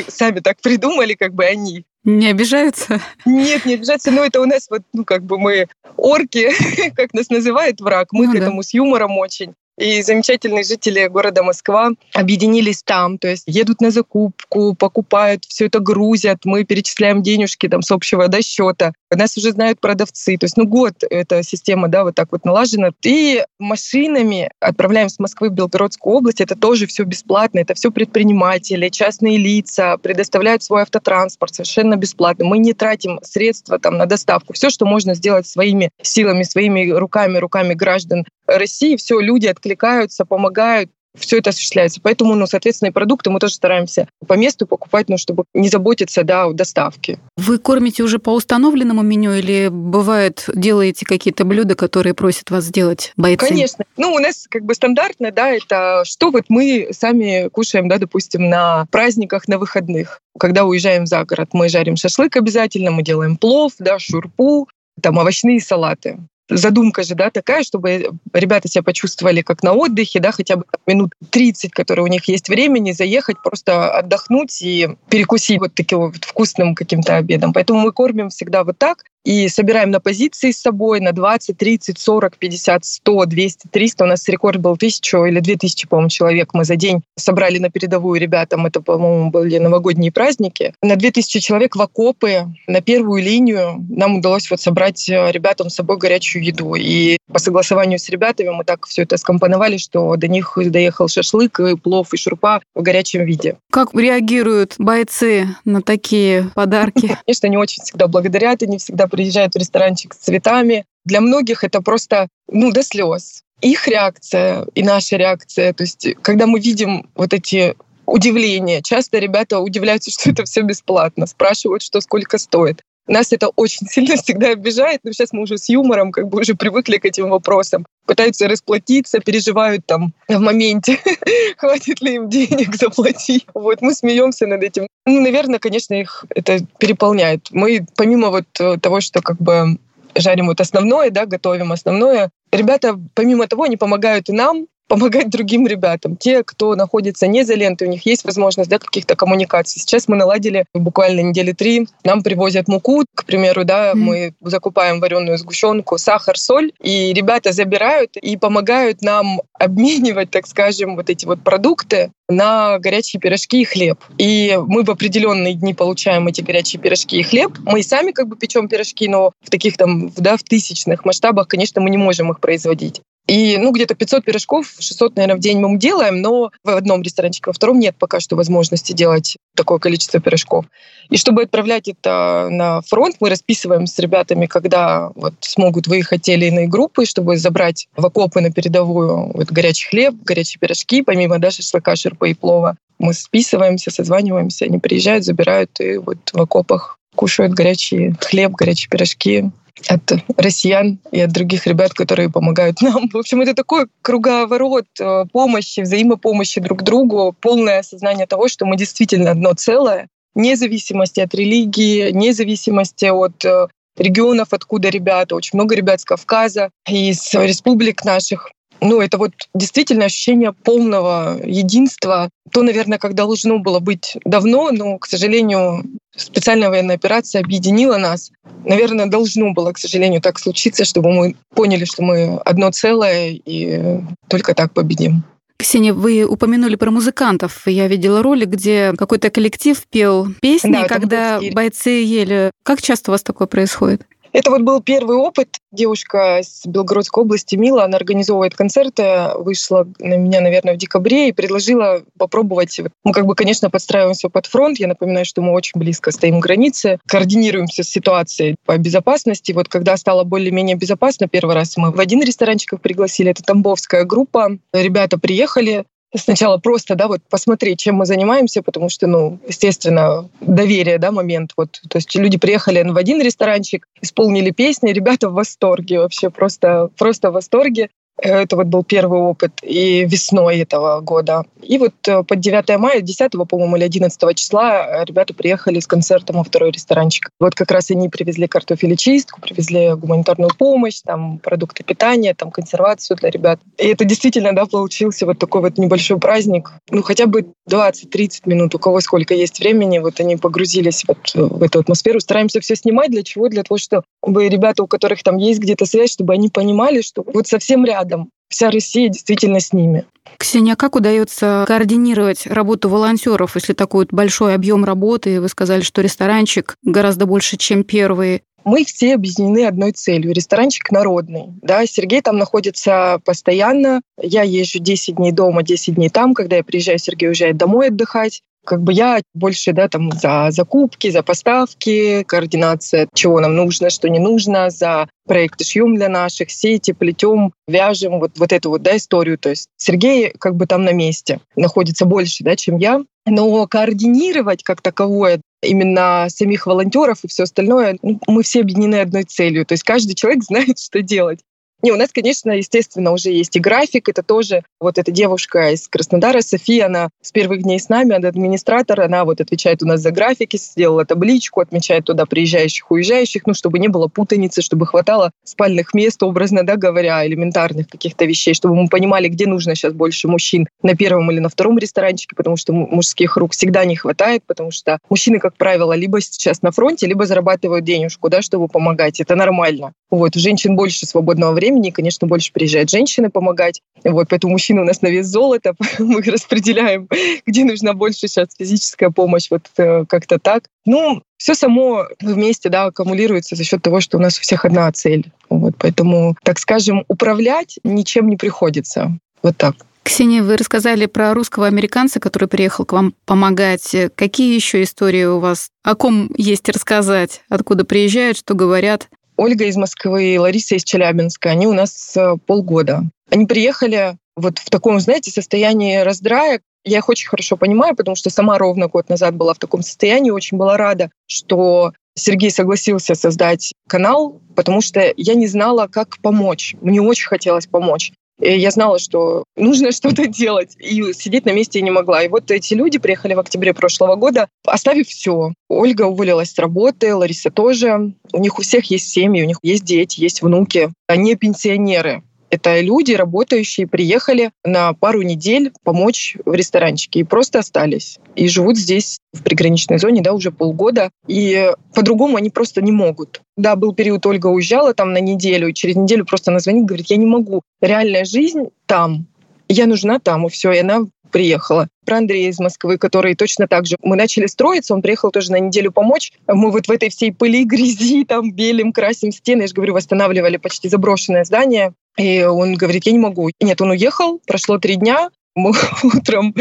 сами 0.10 0.40
так 0.40 0.58
придумали, 0.62 1.14
как 1.14 1.34
бы 1.34 1.44
они. 1.44 1.84
Не 2.04 2.28
обижаются? 2.28 3.00
Нет, 3.24 3.66
не 3.66 3.74
обижаются, 3.74 4.12
но 4.12 4.24
это 4.24 4.40
у 4.40 4.46
нас 4.46 4.68
вот, 4.70 4.82
ну, 4.92 5.04
как 5.04 5.24
бы 5.24 5.38
мы 5.38 5.66
орки, 5.96 6.50
как 6.96 7.12
нас 7.12 7.28
называет 7.30 7.80
враг, 7.80 8.12
мы 8.12 8.26
ну, 8.26 8.32
к 8.32 8.36
этому 8.36 8.62
с 8.62 8.72
юмором 8.72 9.18
очень. 9.18 9.54
И 9.78 10.02
замечательные 10.02 10.64
жители 10.64 11.06
города 11.06 11.42
Москва 11.42 11.90
объединились 12.14 12.82
там, 12.82 13.18
то 13.18 13.28
есть 13.28 13.44
едут 13.46 13.80
на 13.80 13.90
закупку, 13.90 14.74
покупают, 14.74 15.44
все 15.44 15.66
это 15.66 15.80
грузят, 15.80 16.44
мы 16.44 16.64
перечисляем 16.64 17.22
денежки 17.22 17.68
там 17.68 17.82
с 17.82 17.90
общего 17.90 18.28
до 18.28 18.42
счета. 18.42 18.92
Нас 19.10 19.36
уже 19.36 19.52
знают 19.52 19.80
продавцы. 19.80 20.36
То 20.36 20.44
есть, 20.44 20.56
ну, 20.56 20.66
год 20.66 20.94
эта 21.08 21.42
система, 21.42 21.88
да, 21.88 22.04
вот 22.04 22.14
так 22.14 22.28
вот 22.32 22.44
налажена. 22.44 22.90
И 23.02 23.44
машинами 23.58 24.50
отправляем 24.60 25.08
с 25.08 25.18
Москвы 25.18 25.50
в 25.50 25.52
Белгородскую 25.52 26.16
область. 26.16 26.40
Это 26.40 26.56
тоже 26.56 26.86
все 26.86 27.04
бесплатно. 27.04 27.60
Это 27.60 27.74
все 27.74 27.90
предприниматели, 27.90 28.88
частные 28.88 29.36
лица 29.36 29.96
предоставляют 29.98 30.62
свой 30.62 30.82
автотранспорт 30.82 31.54
совершенно 31.54 31.96
бесплатно. 31.96 32.46
Мы 32.46 32.58
не 32.58 32.72
тратим 32.72 33.20
средства 33.22 33.78
там 33.78 33.96
на 33.96 34.06
доставку. 34.06 34.54
Все, 34.54 34.70
что 34.70 34.86
можно 34.86 35.14
сделать 35.14 35.46
своими 35.46 35.90
силами, 36.02 36.42
своими 36.42 36.90
руками, 36.90 37.38
руками 37.38 37.74
граждан 37.74 38.24
России, 38.46 38.96
все, 38.96 39.18
люди 39.20 39.46
откликаются, 39.66 40.24
помогают 40.24 40.90
все 41.18 41.38
это 41.38 41.48
осуществляется. 41.48 41.98
Поэтому, 42.02 42.34
ну, 42.34 42.46
соответственно, 42.46 42.90
и 42.90 42.92
продукты 42.92 43.30
мы 43.30 43.40
тоже 43.40 43.54
стараемся 43.54 44.06
по 44.26 44.34
месту 44.34 44.66
покупать, 44.66 45.08
ну, 45.08 45.16
чтобы 45.16 45.44
не 45.54 45.70
заботиться, 45.70 46.24
да, 46.24 46.44
о 46.44 46.52
доставке. 46.52 47.18
Вы 47.38 47.56
кормите 47.56 48.02
уже 48.02 48.18
по 48.18 48.34
установленному 48.34 49.00
меню 49.00 49.32
или 49.32 49.68
бывает 49.68 50.44
делаете 50.54 51.06
какие-то 51.06 51.46
блюда, 51.46 51.74
которые 51.74 52.12
просят 52.12 52.50
вас 52.50 52.64
сделать 52.64 53.14
бойцы? 53.16 53.46
Конечно. 53.46 53.86
Ну, 53.96 54.12
у 54.12 54.18
нас 54.18 54.46
как 54.50 54.66
бы 54.66 54.74
стандартно, 54.74 55.32
да, 55.32 55.48
это 55.48 56.02
что 56.04 56.30
вот 56.30 56.44
мы 56.50 56.88
сами 56.90 57.48
кушаем, 57.48 57.88
да, 57.88 57.96
допустим, 57.96 58.50
на 58.50 58.84
праздниках, 58.90 59.48
на 59.48 59.56
выходных. 59.58 60.20
Когда 60.38 60.66
уезжаем 60.66 61.06
за 61.06 61.24
город, 61.24 61.48
мы 61.54 61.70
жарим 61.70 61.96
шашлык 61.96 62.36
обязательно, 62.36 62.90
мы 62.90 63.02
делаем 63.02 63.38
плов, 63.38 63.72
да, 63.78 63.98
шурпу, 63.98 64.68
там 65.00 65.16
овощные 65.16 65.62
салаты 65.62 66.18
задумка 66.48 67.02
же, 67.02 67.14
да, 67.14 67.30
такая, 67.30 67.62
чтобы 67.62 68.10
ребята 68.32 68.68
себя 68.68 68.82
почувствовали 68.82 69.42
как 69.42 69.62
на 69.62 69.72
отдыхе, 69.72 70.20
да, 70.20 70.32
хотя 70.32 70.56
бы 70.56 70.64
минут 70.86 71.12
30, 71.30 71.72
которые 71.72 72.04
у 72.04 72.08
них 72.08 72.28
есть 72.28 72.48
времени, 72.48 72.92
заехать, 72.92 73.42
просто 73.42 73.90
отдохнуть 73.90 74.62
и 74.62 74.88
перекусить 75.08 75.58
вот 75.58 75.74
таким 75.74 75.98
вот 75.98 76.24
вкусным 76.24 76.74
каким-то 76.74 77.16
обедом. 77.16 77.52
Поэтому 77.52 77.80
мы 77.80 77.92
кормим 77.92 78.28
всегда 78.28 78.64
вот 78.64 78.78
так 78.78 79.04
и 79.26 79.48
собираем 79.48 79.90
на 79.90 79.98
позиции 79.98 80.52
с 80.52 80.60
собой 80.60 81.00
на 81.00 81.10
20, 81.10 81.58
30, 81.58 81.98
40, 81.98 82.38
50, 82.38 82.84
100, 82.84 83.26
200, 83.26 83.68
300. 83.72 84.04
У 84.04 84.06
нас 84.06 84.28
рекорд 84.28 84.60
был 84.60 84.74
1000 84.74 85.26
или 85.26 85.40
2000, 85.40 85.88
по-моему, 85.88 86.10
человек 86.10 86.50
мы 86.54 86.64
за 86.64 86.76
день 86.76 87.02
собрали 87.16 87.58
на 87.58 87.68
передовую 87.68 88.20
ребятам. 88.20 88.66
Это, 88.66 88.80
по-моему, 88.80 89.30
были 89.32 89.58
новогодние 89.58 90.12
праздники. 90.12 90.74
На 90.80 90.94
2000 90.94 91.40
человек 91.40 91.74
в 91.74 91.82
окопы, 91.82 92.46
на 92.68 92.80
первую 92.80 93.20
линию 93.20 93.84
нам 93.88 94.18
удалось 94.18 94.48
вот 94.48 94.60
собрать 94.60 95.08
э, 95.08 95.32
ребятам 95.32 95.70
с 95.70 95.74
собой 95.74 95.96
горячую 95.96 96.44
еду. 96.44 96.76
И 96.76 97.18
по 97.32 97.40
согласованию 97.40 97.98
с 97.98 98.08
ребятами 98.08 98.50
мы 98.50 98.62
так 98.62 98.86
все 98.86 99.02
это 99.02 99.16
скомпоновали, 99.16 99.76
что 99.76 100.14
до 100.14 100.28
них 100.28 100.56
доехал 100.56 101.08
шашлык, 101.08 101.58
и 101.58 101.76
плов 101.76 102.14
и 102.14 102.16
шурпа 102.16 102.60
в 102.76 102.82
горячем 102.82 103.24
виде. 103.24 103.56
Как 103.72 103.92
реагируют 103.92 104.76
бойцы 104.78 105.48
на 105.64 105.82
такие 105.82 106.48
подарки? 106.54 107.18
Конечно, 107.26 107.48
они 107.48 107.56
очень 107.56 107.82
всегда 107.82 108.06
благодарят, 108.06 108.62
они 108.62 108.78
всегда 108.78 109.08
приезжают 109.16 109.54
в 109.54 109.58
ресторанчик 109.58 110.12
с 110.12 110.18
цветами. 110.18 110.84
Для 111.06 111.22
многих 111.22 111.64
это 111.64 111.80
просто, 111.80 112.28
ну, 112.48 112.70
до 112.70 112.82
слез. 112.82 113.42
Их 113.62 113.88
реакция 113.88 114.66
и 114.74 114.82
наша 114.82 115.16
реакция. 115.16 115.72
То 115.72 115.84
есть, 115.84 116.06
когда 116.20 116.46
мы 116.46 116.60
видим 116.60 117.08
вот 117.14 117.32
эти 117.32 117.74
удивления, 118.04 118.82
часто 118.82 119.18
ребята 119.18 119.60
удивляются, 119.60 120.10
что 120.20 120.30
это 120.30 120.44
все 120.44 120.60
бесплатно, 120.60 121.26
спрашивают, 121.26 121.82
что 121.82 122.02
сколько 122.02 122.36
стоит. 122.36 122.82
Нас 123.06 123.32
это 123.32 123.48
очень 123.48 123.86
сильно 123.90 124.16
всегда 124.16 124.50
обижает, 124.50 125.00
но 125.04 125.12
сейчас 125.12 125.32
мы 125.32 125.42
уже 125.42 125.58
с 125.58 125.68
юмором 125.68 126.12
как 126.12 126.28
бы 126.28 126.40
уже 126.40 126.54
привыкли 126.54 126.98
к 126.98 127.04
этим 127.04 127.28
вопросам. 127.30 127.86
Пытаются 128.06 128.48
расплатиться, 128.48 129.20
переживают 129.20 129.86
там 129.86 130.12
в 130.28 130.38
моменте, 130.38 130.98
хватит 131.56 132.00
ли 132.00 132.16
им 132.16 132.28
денег 132.28 132.74
заплатить. 132.80 133.46
Вот 133.54 133.82
мы 133.82 133.94
смеемся 133.94 134.46
над 134.46 134.62
этим. 134.62 134.86
Ну, 135.06 135.20
наверное, 135.20 135.58
конечно, 135.58 135.94
их 135.94 136.24
это 136.34 136.58
переполняет. 136.78 137.48
Мы 137.50 137.86
помимо 137.96 138.30
вот 138.30 138.46
э, 138.60 138.76
того, 138.78 139.00
что 139.00 139.22
как 139.22 139.38
бы 139.38 139.78
жарим 140.14 140.46
вот 140.46 140.60
основное, 140.60 141.10
да, 141.10 141.26
готовим 141.26 141.72
основное, 141.72 142.30
ребята, 142.52 142.98
помимо 143.14 143.46
того, 143.46 143.64
они 143.64 143.76
помогают 143.76 144.28
и 144.28 144.32
нам, 144.32 144.66
помогать 144.88 145.30
другим 145.30 145.66
ребятам. 145.66 146.16
Те, 146.16 146.42
кто 146.44 146.74
находится 146.74 147.26
не 147.26 147.44
за 147.44 147.54
лентой, 147.54 147.88
у 147.88 147.90
них 147.90 148.06
есть 148.06 148.24
возможность 148.24 148.70
да, 148.70 148.78
каких-то 148.78 149.16
коммуникаций. 149.16 149.80
Сейчас 149.80 150.08
мы 150.08 150.16
наладили 150.16 150.66
буквально 150.74 151.20
недели 151.20 151.52
три. 151.52 151.88
Нам 152.04 152.22
привозят 152.22 152.68
муку, 152.68 153.04
к 153.14 153.24
примеру, 153.24 153.64
да, 153.64 153.92
mm. 153.92 153.94
мы 153.94 154.34
закупаем 154.40 155.00
вареную 155.00 155.38
сгущенку, 155.38 155.98
сахар, 155.98 156.38
соль, 156.38 156.72
и 156.82 157.12
ребята 157.12 157.52
забирают 157.52 158.16
и 158.16 158.36
помогают 158.36 159.02
нам 159.02 159.40
обменивать, 159.58 160.30
так 160.30 160.46
скажем, 160.46 160.96
вот 160.96 161.10
эти 161.10 161.26
вот 161.26 161.42
продукты 161.42 162.10
на 162.28 162.78
горячие 162.78 163.20
пирожки 163.20 163.62
и 163.62 163.64
хлеб. 163.64 163.98
И 164.18 164.58
мы 164.66 164.82
в 164.82 164.90
определенные 164.90 165.54
дни 165.54 165.74
получаем 165.74 166.26
эти 166.26 166.40
горячие 166.40 166.80
пирожки 166.80 167.18
и 167.18 167.22
хлеб. 167.22 167.52
Мы 167.64 167.80
и 167.80 167.82
сами 167.82 168.12
как 168.12 168.28
бы 168.28 168.36
печем 168.36 168.68
пирожки, 168.68 169.08
но 169.08 169.32
в 169.42 169.50
таких 169.50 169.76
там, 169.76 170.10
да, 170.16 170.36
в 170.36 170.42
тысячных 170.42 171.04
масштабах, 171.04 171.48
конечно, 171.48 171.80
мы 171.80 171.90
не 171.90 171.98
можем 171.98 172.30
их 172.32 172.40
производить. 172.40 173.02
И, 173.26 173.58
ну, 173.58 173.72
где-то 173.72 173.94
500 173.94 174.24
пирожков, 174.24 174.72
600, 174.78 175.16
наверное, 175.16 175.36
в 175.36 175.40
день 175.40 175.58
мы 175.58 175.78
делаем, 175.78 176.22
но 176.22 176.52
в 176.62 176.68
одном 176.68 177.02
ресторанчике, 177.02 177.44
во 177.48 177.52
втором 177.52 177.80
нет 177.80 177.96
пока 177.98 178.20
что 178.20 178.36
возможности 178.36 178.92
делать 178.92 179.36
такое 179.56 179.78
количество 179.78 180.20
пирожков. 180.20 180.66
И 181.10 181.16
чтобы 181.16 181.42
отправлять 181.42 181.88
это 181.88 182.48
на 182.50 182.82
фронт, 182.82 183.16
мы 183.18 183.28
расписываем 183.28 183.86
с 183.86 183.98
ребятами, 183.98 184.46
когда 184.46 185.10
вот 185.16 185.34
смогут 185.40 185.88
выехать 185.88 186.22
те 186.22 186.34
или 186.34 186.46
иные 186.46 186.68
группы, 186.68 187.04
чтобы 187.04 187.36
забрать 187.36 187.88
в 187.96 188.06
окопы 188.06 188.40
на 188.40 188.52
передовую 188.52 189.32
вот 189.32 189.50
горячий 189.50 189.88
хлеб, 189.88 190.14
горячие 190.22 190.60
пирожки, 190.60 191.02
помимо 191.02 191.38
даже 191.38 191.56
шашлыка, 191.56 191.96
шерпа 191.96 192.26
и 192.26 192.34
плова. 192.34 192.76
Мы 192.98 193.12
списываемся, 193.12 193.90
созваниваемся, 193.90 194.66
они 194.66 194.78
приезжают, 194.78 195.24
забирают 195.24 195.80
и 195.80 195.98
вот 195.98 196.18
в 196.32 196.40
окопах 196.40 196.98
кушают 197.16 197.52
горячий 197.52 198.14
хлеб, 198.20 198.52
горячие 198.52 198.88
пирожки, 198.88 199.50
от 199.88 200.12
россиян 200.36 200.98
и 201.10 201.20
от 201.20 201.32
других 201.32 201.66
ребят, 201.66 201.92
которые 201.92 202.30
помогают 202.30 202.80
нам. 202.80 203.08
В 203.12 203.16
общем, 203.16 203.40
это 203.42 203.54
такой 203.54 203.86
круговорот 204.02 204.86
э, 204.98 205.24
помощи, 205.32 205.80
взаимопомощи 205.80 206.60
друг 206.60 206.82
другу, 206.82 207.34
полное 207.40 207.80
осознание 207.80 208.26
того, 208.26 208.48
что 208.48 208.64
мы 208.64 208.76
действительно 208.76 209.32
одно 209.32 209.52
целое, 209.52 210.08
вне 210.34 210.56
зависимости 210.56 211.20
от 211.20 211.34
религии, 211.34 212.10
вне 212.10 212.32
зависимости 212.32 213.06
от 213.06 213.44
э, 213.44 213.68
регионов, 213.96 214.48
откуда 214.52 214.88
ребята. 214.88 215.34
Очень 215.34 215.58
много 215.58 215.74
ребят 215.74 216.00
с 216.00 216.04
Кавказа, 216.04 216.70
из 216.88 217.34
республик 217.34 218.04
наших. 218.04 218.50
Ну, 218.80 219.00
это 219.00 219.18
вот 219.18 219.32
действительно 219.54 220.04
ощущение 220.04 220.52
полного 220.52 221.40
единства. 221.44 222.30
То, 222.52 222.62
наверное, 222.62 222.98
как 222.98 223.14
должно 223.14 223.58
было 223.58 223.80
быть 223.80 224.16
давно, 224.24 224.70
но, 224.70 224.98
к 224.98 225.06
сожалению, 225.06 225.84
специальная 226.16 226.68
военная 226.68 226.96
операция 226.96 227.40
объединила 227.40 227.96
нас. 227.96 228.32
Наверное, 228.64 229.06
должно 229.06 229.52
было, 229.52 229.72
к 229.72 229.78
сожалению, 229.78 230.20
так 230.20 230.38
случиться, 230.38 230.84
чтобы 230.84 231.12
мы 231.12 231.36
поняли, 231.54 231.84
что 231.84 232.02
мы 232.02 232.36
одно 232.44 232.70
целое 232.70 233.30
и 233.30 234.00
только 234.28 234.54
так 234.54 234.72
победим. 234.72 235.24
Ксения, 235.58 235.94
вы 235.94 236.24
упомянули 236.24 236.76
про 236.76 236.90
музыкантов. 236.90 237.66
Я 237.66 237.88
видела 237.88 238.22
ролик, 238.22 238.48
где 238.48 238.92
какой-то 238.96 239.30
коллектив 239.30 239.80
пел 239.90 240.28
песни, 240.40 240.72
да, 240.72 240.86
когда 240.86 241.40
бойцы 241.52 241.90
ели. 241.90 242.50
Как 242.62 242.82
часто 242.82 243.10
у 243.10 243.12
вас 243.12 243.22
такое 243.22 243.46
происходит? 243.46 244.02
Это 244.32 244.50
вот 244.50 244.62
был 244.62 244.82
первый 244.82 245.16
опыт. 245.16 245.48
Девушка 245.72 246.40
с 246.42 246.66
Белгородской 246.66 247.24
области, 247.24 247.56
Мила, 247.56 247.84
она 247.84 247.96
организовывает 247.96 248.54
концерты, 248.54 249.28
вышла 249.36 249.86
на 249.98 250.14
меня, 250.16 250.40
наверное, 250.40 250.74
в 250.74 250.78
декабре 250.78 251.28
и 251.28 251.32
предложила 251.32 252.02
попробовать. 252.18 252.80
Мы 253.04 253.12
как 253.12 253.26
бы, 253.26 253.34
конечно, 253.34 253.70
подстраиваемся 253.70 254.28
под 254.28 254.46
фронт. 254.46 254.78
Я 254.78 254.88
напоминаю, 254.88 255.24
что 255.24 255.42
мы 255.42 255.52
очень 255.52 255.78
близко 255.78 256.10
стоим 256.10 256.40
к 256.40 256.42
границе, 256.42 256.98
координируемся 257.06 257.82
с 257.82 257.88
ситуацией 257.88 258.56
по 258.64 258.76
безопасности. 258.78 259.52
Вот 259.52 259.68
когда 259.68 259.96
стало 259.96 260.24
более-менее 260.24 260.76
безопасно, 260.76 261.28
первый 261.28 261.54
раз 261.54 261.76
мы 261.76 261.90
в 261.90 262.00
один 262.00 262.22
ресторанчик 262.22 262.80
пригласили, 262.80 263.30
это 263.30 263.42
Тамбовская 263.42 264.04
группа. 264.04 264.58
Ребята 264.72 265.18
приехали, 265.18 265.84
сначала 266.14 266.58
просто, 266.58 266.94
да, 266.94 267.08
вот 267.08 267.20
посмотреть, 267.28 267.80
чем 267.80 267.96
мы 267.96 268.06
занимаемся, 268.06 268.62
потому 268.62 268.88
что, 268.88 269.06
ну, 269.06 269.38
естественно, 269.46 270.28
доверие, 270.40 270.98
да, 270.98 271.10
момент. 271.12 271.52
Вот, 271.56 271.80
то 271.88 271.98
есть 271.98 272.14
люди 272.14 272.38
приехали 272.38 272.82
в 272.82 272.96
один 272.96 273.20
ресторанчик, 273.20 273.86
исполнили 274.00 274.50
песни, 274.50 274.90
ребята 274.90 275.28
в 275.28 275.34
восторге 275.34 276.00
вообще, 276.00 276.30
просто, 276.30 276.90
просто 276.96 277.30
в 277.30 277.34
восторге. 277.34 277.90
Это 278.18 278.56
вот 278.56 278.66
был 278.66 278.82
первый 278.82 279.20
опыт. 279.20 279.52
И 279.62 280.04
весной 280.04 280.58
этого 280.58 281.00
года. 281.00 281.44
И 281.62 281.78
вот 281.78 281.94
э, 282.08 282.22
под 282.22 282.40
9 282.40 282.78
мая, 282.78 283.00
10, 283.00 283.32
по-моему, 283.48 283.76
или 283.76 283.84
11 283.84 284.36
числа 284.36 285.04
ребята 285.04 285.34
приехали 285.34 285.80
с 285.80 285.86
концертом 285.86 286.36
во 286.36 286.44
второй 286.44 286.70
ресторанчик. 286.70 287.30
Вот 287.38 287.54
как 287.54 287.70
раз 287.70 287.90
они 287.90 288.08
привезли 288.08 288.46
картофель 288.46 288.92
и 288.92 288.96
чистку, 288.96 289.40
привезли 289.40 289.94
гуманитарную 289.94 290.50
помощь, 290.56 291.00
там 291.04 291.38
продукты 291.38 291.84
питания, 291.84 292.34
там 292.34 292.50
консервацию 292.50 293.16
для 293.16 293.30
ребят. 293.30 293.60
И 293.78 293.86
это 293.86 294.04
действительно, 294.04 294.54
да, 294.54 294.66
получился 294.66 295.26
вот 295.26 295.38
такой 295.38 295.60
вот 295.60 295.76
небольшой 295.78 296.18
праздник. 296.18 296.72
Ну, 296.90 297.02
хотя 297.02 297.26
бы 297.26 297.46
20-30 297.68 298.42
минут, 298.46 298.74
у 298.74 298.78
кого 298.78 299.00
сколько 299.00 299.34
есть 299.34 299.58
времени, 299.58 299.98
вот 299.98 300.20
они 300.20 300.36
погрузились 300.36 301.04
вот 301.06 301.18
в 301.34 301.62
эту 301.62 301.80
атмосферу. 301.80 302.20
Стараемся 302.20 302.60
все 302.60 302.76
снимать. 302.76 303.10
Для 303.10 303.22
чего? 303.22 303.48
Для 303.48 303.62
того, 303.62 303.78
чтобы 303.78 304.48
ребята, 304.48 304.82
у 304.82 304.86
которых 304.86 305.22
там 305.22 305.36
есть 305.36 305.60
где-то 305.60 305.84
связь, 305.84 306.12
чтобы 306.12 306.32
они 306.32 306.48
понимали, 306.48 307.02
что 307.02 307.22
вот 307.26 307.46
совсем 307.46 307.84
рядом. 307.84 308.05
Вся 308.48 308.70
Россия 308.70 309.08
действительно 309.08 309.60
с 309.60 309.72
ними. 309.72 310.04
Ксения, 310.38 310.74
а 310.74 310.76
как 310.76 310.96
удается 310.96 311.64
координировать 311.66 312.46
работу 312.46 312.88
волонтеров, 312.88 313.56
если 313.56 313.72
такой 313.72 314.04
вот 314.04 314.12
большой 314.12 314.54
объем 314.54 314.84
работы? 314.84 315.40
Вы 315.40 315.48
сказали, 315.48 315.82
что 315.82 316.02
ресторанчик 316.02 316.76
гораздо 316.82 317.26
больше, 317.26 317.56
чем 317.56 317.84
первый 317.84 318.42
мы 318.66 318.84
все 318.84 319.14
объединены 319.14 319.64
одной 319.64 319.92
целью. 319.92 320.32
Ресторанчик 320.32 320.90
народный. 320.90 321.44
Да? 321.62 321.86
Сергей 321.86 322.20
там 322.20 322.36
находится 322.36 323.20
постоянно. 323.24 324.02
Я 324.20 324.42
езжу 324.42 324.80
10 324.80 325.14
дней 325.14 325.30
дома, 325.30 325.62
10 325.62 325.94
дней 325.94 326.08
там. 326.08 326.34
Когда 326.34 326.56
я 326.56 326.64
приезжаю, 326.64 326.98
Сергей 326.98 327.28
уезжает 327.28 327.56
домой 327.56 327.88
отдыхать 327.88 328.42
как 328.66 328.82
бы 328.82 328.92
я 328.92 329.20
больше 329.34 329.72
да, 329.72 329.88
там, 329.88 330.12
за 330.12 330.48
закупки, 330.50 331.10
за 331.10 331.22
поставки, 331.22 332.24
координация, 332.24 333.08
чего 333.14 333.40
нам 333.40 333.56
нужно, 333.56 333.88
что 333.90 334.08
не 334.08 334.18
нужно, 334.18 334.70
за 334.70 335.08
проекты 335.26 335.64
шьем 335.64 335.96
для 335.96 336.08
наших, 336.08 336.50
сети, 336.50 336.92
плетем, 336.92 337.52
вяжем, 337.66 338.20
вот, 338.20 338.32
вот 338.38 338.52
эту 338.52 338.70
вот 338.70 338.82
да, 338.82 338.96
историю. 338.96 339.38
То 339.38 339.50
есть 339.50 339.68
Сергей 339.76 340.32
как 340.38 340.56
бы 340.56 340.66
там 340.66 340.84
на 340.84 340.92
месте 340.92 341.40
находится 341.56 342.04
больше, 342.04 342.44
да, 342.44 342.56
чем 342.56 342.76
я. 342.76 343.02
Но 343.24 343.66
координировать 343.66 344.62
как 344.62 344.82
таковое 344.82 345.40
именно 345.62 346.26
самих 346.28 346.66
волонтеров 346.66 347.24
и 347.24 347.28
все 347.28 347.44
остальное, 347.44 347.98
ну, 348.02 348.20
мы 348.28 348.42
все 348.42 348.60
объединены 348.60 348.96
одной 348.96 349.24
целью. 349.24 349.66
То 349.66 349.72
есть 349.72 349.82
каждый 349.82 350.14
человек 350.14 350.42
знает, 350.44 350.78
что 350.78 351.02
делать. 351.02 351.40
Не, 351.82 351.92
у 351.92 351.96
нас, 351.96 352.10
конечно, 352.12 352.52
естественно, 352.52 353.12
уже 353.12 353.30
есть 353.30 353.54
и 353.56 353.60
график. 353.60 354.08
Это 354.08 354.22
тоже 354.22 354.62
вот 354.80 354.96
эта 354.98 355.10
девушка 355.12 355.72
из 355.72 355.88
Краснодара, 355.88 356.40
София, 356.40 356.86
она 356.86 357.10
с 357.20 357.32
первых 357.32 357.62
дней 357.62 357.78
с 357.78 357.88
нами, 357.88 358.14
она 358.14 358.28
администратор, 358.28 359.02
она 359.02 359.24
вот 359.24 359.40
отвечает 359.40 359.82
у 359.82 359.86
нас 359.86 360.00
за 360.00 360.10
графики, 360.10 360.56
сделала 360.56 361.04
табличку, 361.04 361.60
отмечает 361.60 362.04
туда 362.04 362.24
приезжающих, 362.24 362.90
уезжающих, 362.90 363.46
ну, 363.46 363.54
чтобы 363.54 363.78
не 363.78 363.88
было 363.88 364.08
путаницы, 364.08 364.62
чтобы 364.62 364.86
хватало 364.86 365.32
спальных 365.44 365.92
мест, 365.92 366.22
образно 366.22 366.64
да, 366.64 366.76
говоря, 366.76 367.26
элементарных 367.26 367.88
каких-то 367.88 368.24
вещей, 368.24 368.54
чтобы 368.54 368.74
мы 368.74 368.88
понимали, 368.88 369.28
где 369.28 369.46
нужно 369.46 369.74
сейчас 369.74 369.92
больше 369.92 370.28
мужчин 370.28 370.66
на 370.82 370.96
первом 370.96 371.30
или 371.30 371.40
на 371.40 371.50
втором 371.50 371.78
ресторанчике, 371.78 372.34
потому 372.36 372.56
что 372.56 372.72
мужских 372.72 373.36
рук 373.36 373.52
всегда 373.52 373.84
не 373.84 373.96
хватает, 373.96 374.42
потому 374.46 374.70
что 374.70 374.98
мужчины, 375.10 375.38
как 375.38 375.56
правило, 375.56 375.92
либо 375.92 376.20
сейчас 376.20 376.62
на 376.62 376.70
фронте, 376.70 377.06
либо 377.06 377.26
зарабатывают 377.26 377.84
денежку, 377.84 378.30
да, 378.30 378.40
чтобы 378.40 378.68
помогать. 378.68 379.20
Это 379.20 379.34
нормально. 379.34 379.92
Вот, 380.10 380.36
у 380.36 380.38
женщин 380.38 380.76
больше 380.76 381.04
свободного 381.04 381.52
времени, 381.52 381.65
конечно, 381.90 382.26
больше 382.26 382.52
приезжают 382.52 382.90
женщины 382.90 383.30
помогать. 383.30 383.82
Вот, 384.04 384.28
поэтому 384.28 384.52
мужчины 384.52 384.82
у 384.82 384.84
нас 384.84 385.02
на 385.02 385.08
вес 385.08 385.26
золота, 385.26 385.74
мы 385.98 386.22
распределяем, 386.22 387.08
где 387.46 387.64
нужна 387.64 387.92
больше 387.92 388.28
сейчас 388.28 388.48
физическая 388.58 389.10
помощь, 389.10 389.48
вот 389.50 389.68
э, 389.76 390.04
как-то 390.08 390.38
так. 390.38 390.64
Ну, 390.84 391.22
все 391.36 391.54
само 391.54 392.06
вместе 392.20 392.68
да, 392.68 392.84
аккумулируется 392.84 393.56
за 393.56 393.64
счет 393.64 393.82
того, 393.82 394.00
что 394.00 394.18
у 394.18 394.20
нас 394.20 394.38
у 394.38 394.42
всех 394.42 394.64
одна 394.64 394.90
цель. 394.92 395.30
Вот, 395.48 395.74
поэтому, 395.78 396.36
так 396.42 396.58
скажем, 396.58 397.04
управлять 397.08 397.78
ничем 397.84 398.28
не 398.28 398.36
приходится. 398.36 399.18
Вот 399.42 399.56
так. 399.56 399.76
Ксения, 400.06 400.40
вы 400.40 400.56
рассказали 400.56 401.06
про 401.06 401.34
русского 401.34 401.66
американца, 401.66 402.20
который 402.20 402.46
приехал 402.46 402.84
к 402.84 402.92
вам 402.92 403.12
помогать. 403.24 403.94
Какие 404.14 404.54
еще 404.54 404.84
истории 404.84 405.24
у 405.24 405.40
вас? 405.40 405.70
О 405.82 405.96
ком 405.96 406.30
есть 406.36 406.68
рассказать? 406.68 407.42
Откуда 407.48 407.84
приезжают, 407.84 408.38
что 408.38 408.54
говорят? 408.54 409.08
Ольга 409.36 409.66
из 409.66 409.76
Москвы 409.76 410.34
и 410.34 410.38
Лариса 410.38 410.76
из 410.76 410.84
Челябинска. 410.84 411.50
Они 411.50 411.66
у 411.66 411.72
нас 411.72 412.16
э, 412.16 412.36
полгода. 412.46 413.02
Они 413.30 413.46
приехали 413.46 414.16
вот 414.36 414.58
в 414.58 414.70
таком, 414.70 415.00
знаете, 415.00 415.30
состоянии 415.30 415.98
раздрая. 415.98 416.60
Я 416.84 416.98
их 416.98 417.08
очень 417.08 417.28
хорошо 417.28 417.56
понимаю, 417.56 417.96
потому 417.96 418.14
что 418.14 418.30
сама 418.30 418.58
ровно 418.58 418.88
год 418.88 419.08
назад 419.08 419.34
была 419.34 419.54
в 419.54 419.58
таком 419.58 419.82
состоянии, 419.82 420.30
очень 420.30 420.56
была 420.56 420.76
рада, 420.76 421.10
что 421.26 421.92
Сергей 422.14 422.50
согласился 422.50 423.14
создать 423.14 423.72
канал, 423.88 424.40
потому 424.54 424.80
что 424.80 425.12
я 425.16 425.34
не 425.34 425.46
знала, 425.46 425.88
как 425.88 426.18
помочь. 426.18 426.76
Мне 426.80 427.00
очень 427.00 427.26
хотелось 427.26 427.66
помочь. 427.66 428.12
И 428.40 428.58
я 428.58 428.70
знала, 428.70 428.98
что 428.98 429.44
нужно 429.56 429.92
что-то 429.92 430.26
делать, 430.26 430.76
и 430.78 431.12
сидеть 431.12 431.46
на 431.46 431.52
месте 431.52 431.78
я 431.78 431.84
не 431.84 431.90
могла. 431.90 432.22
И 432.22 432.28
вот 432.28 432.50
эти 432.50 432.74
люди 432.74 432.98
приехали 432.98 433.34
в 433.34 433.40
октябре 433.40 433.74
прошлого 433.74 434.16
года, 434.16 434.48
оставив 434.64 435.08
все. 435.08 435.52
Ольга 435.68 436.02
уволилась 436.02 436.52
с 436.52 436.58
работы, 436.58 437.14
Лариса 437.14 437.50
тоже. 437.50 438.12
У 438.32 438.40
них 438.40 438.58
у 438.58 438.62
всех 438.62 438.84
есть 438.90 439.08
семьи, 439.08 439.42
у 439.42 439.46
них 439.46 439.58
есть 439.62 439.84
дети, 439.84 440.20
есть 440.20 440.42
внуки. 440.42 440.90
Они 441.06 441.34
пенсионеры. 441.34 442.22
Это 442.56 442.80
люди, 442.80 443.12
работающие, 443.12 443.86
приехали 443.86 444.50
на 444.64 444.94
пару 444.94 445.20
недель 445.20 445.72
помочь 445.84 446.38
в 446.46 446.54
ресторанчике 446.54 447.20
и 447.20 447.24
просто 447.24 447.58
остались. 447.58 448.18
И 448.34 448.48
живут 448.48 448.78
здесь, 448.78 449.18
в 449.34 449.42
приграничной 449.42 449.98
зоне, 449.98 450.22
да, 450.22 450.32
уже 450.32 450.50
полгода. 450.52 451.10
И 451.26 451.70
по-другому 451.94 452.38
они 452.38 452.48
просто 452.48 452.80
не 452.80 452.92
могут. 452.92 453.42
Да, 453.58 453.76
был 453.76 453.92
период, 453.92 454.24
Ольга 454.24 454.46
уезжала 454.46 454.94
там 454.94 455.12
на 455.12 455.20
неделю, 455.20 455.68
и 455.68 455.74
через 455.74 455.96
неделю 455.96 456.24
просто 456.24 456.50
она 456.50 456.60
звонит, 456.60 456.86
говорит, 456.86 457.10
я 457.10 457.18
не 457.18 457.26
могу. 457.26 457.60
Реальная 457.82 458.24
жизнь 458.24 458.70
там. 458.86 459.26
Я 459.68 459.84
нужна 459.84 460.18
там, 460.18 460.46
и 460.46 460.48
все. 460.48 460.72
И 460.72 460.78
она 460.78 461.00
приехала. 461.30 461.88
Про 462.04 462.18
Андрея 462.18 462.50
из 462.50 462.58
Москвы, 462.58 462.98
который 462.98 463.34
точно 463.34 463.66
так 463.66 463.86
же. 463.86 463.96
Мы 464.02 464.16
начали 464.16 464.46
строиться, 464.46 464.94
он 464.94 465.02
приехал 465.02 465.30
тоже 465.30 465.52
на 465.52 465.58
неделю 465.58 465.92
помочь. 465.92 466.32
Мы 466.46 466.70
вот 466.70 466.86
в 466.86 466.90
этой 466.90 467.10
всей 467.10 467.32
пыли, 467.32 467.64
грязи, 467.66 468.24
там 468.24 468.52
белим, 468.52 468.92
красим 468.92 469.32
стены, 469.32 469.62
я 469.62 469.66
же 469.68 469.74
говорю, 469.74 469.94
восстанавливали 469.94 470.56
почти 470.56 470.88
заброшенное 470.88 471.44
здание. 471.44 471.92
И 472.16 472.42
он 472.42 472.74
говорит, 472.74 473.06
я 473.06 473.12
не 473.12 473.18
могу. 473.18 473.50
Нет, 473.60 473.80
он 473.80 473.90
уехал, 473.90 474.40
прошло 474.46 474.78
три 474.78 474.96
дня, 474.96 475.30
мы 475.56 475.72
утром 476.04 476.52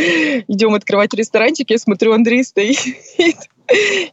идем 0.47 0.73
открывать 0.73 1.13
ресторанчик, 1.13 1.69
я 1.69 1.77
смотрю, 1.77 2.13
Андрей 2.13 2.43
стоит. 2.43 2.79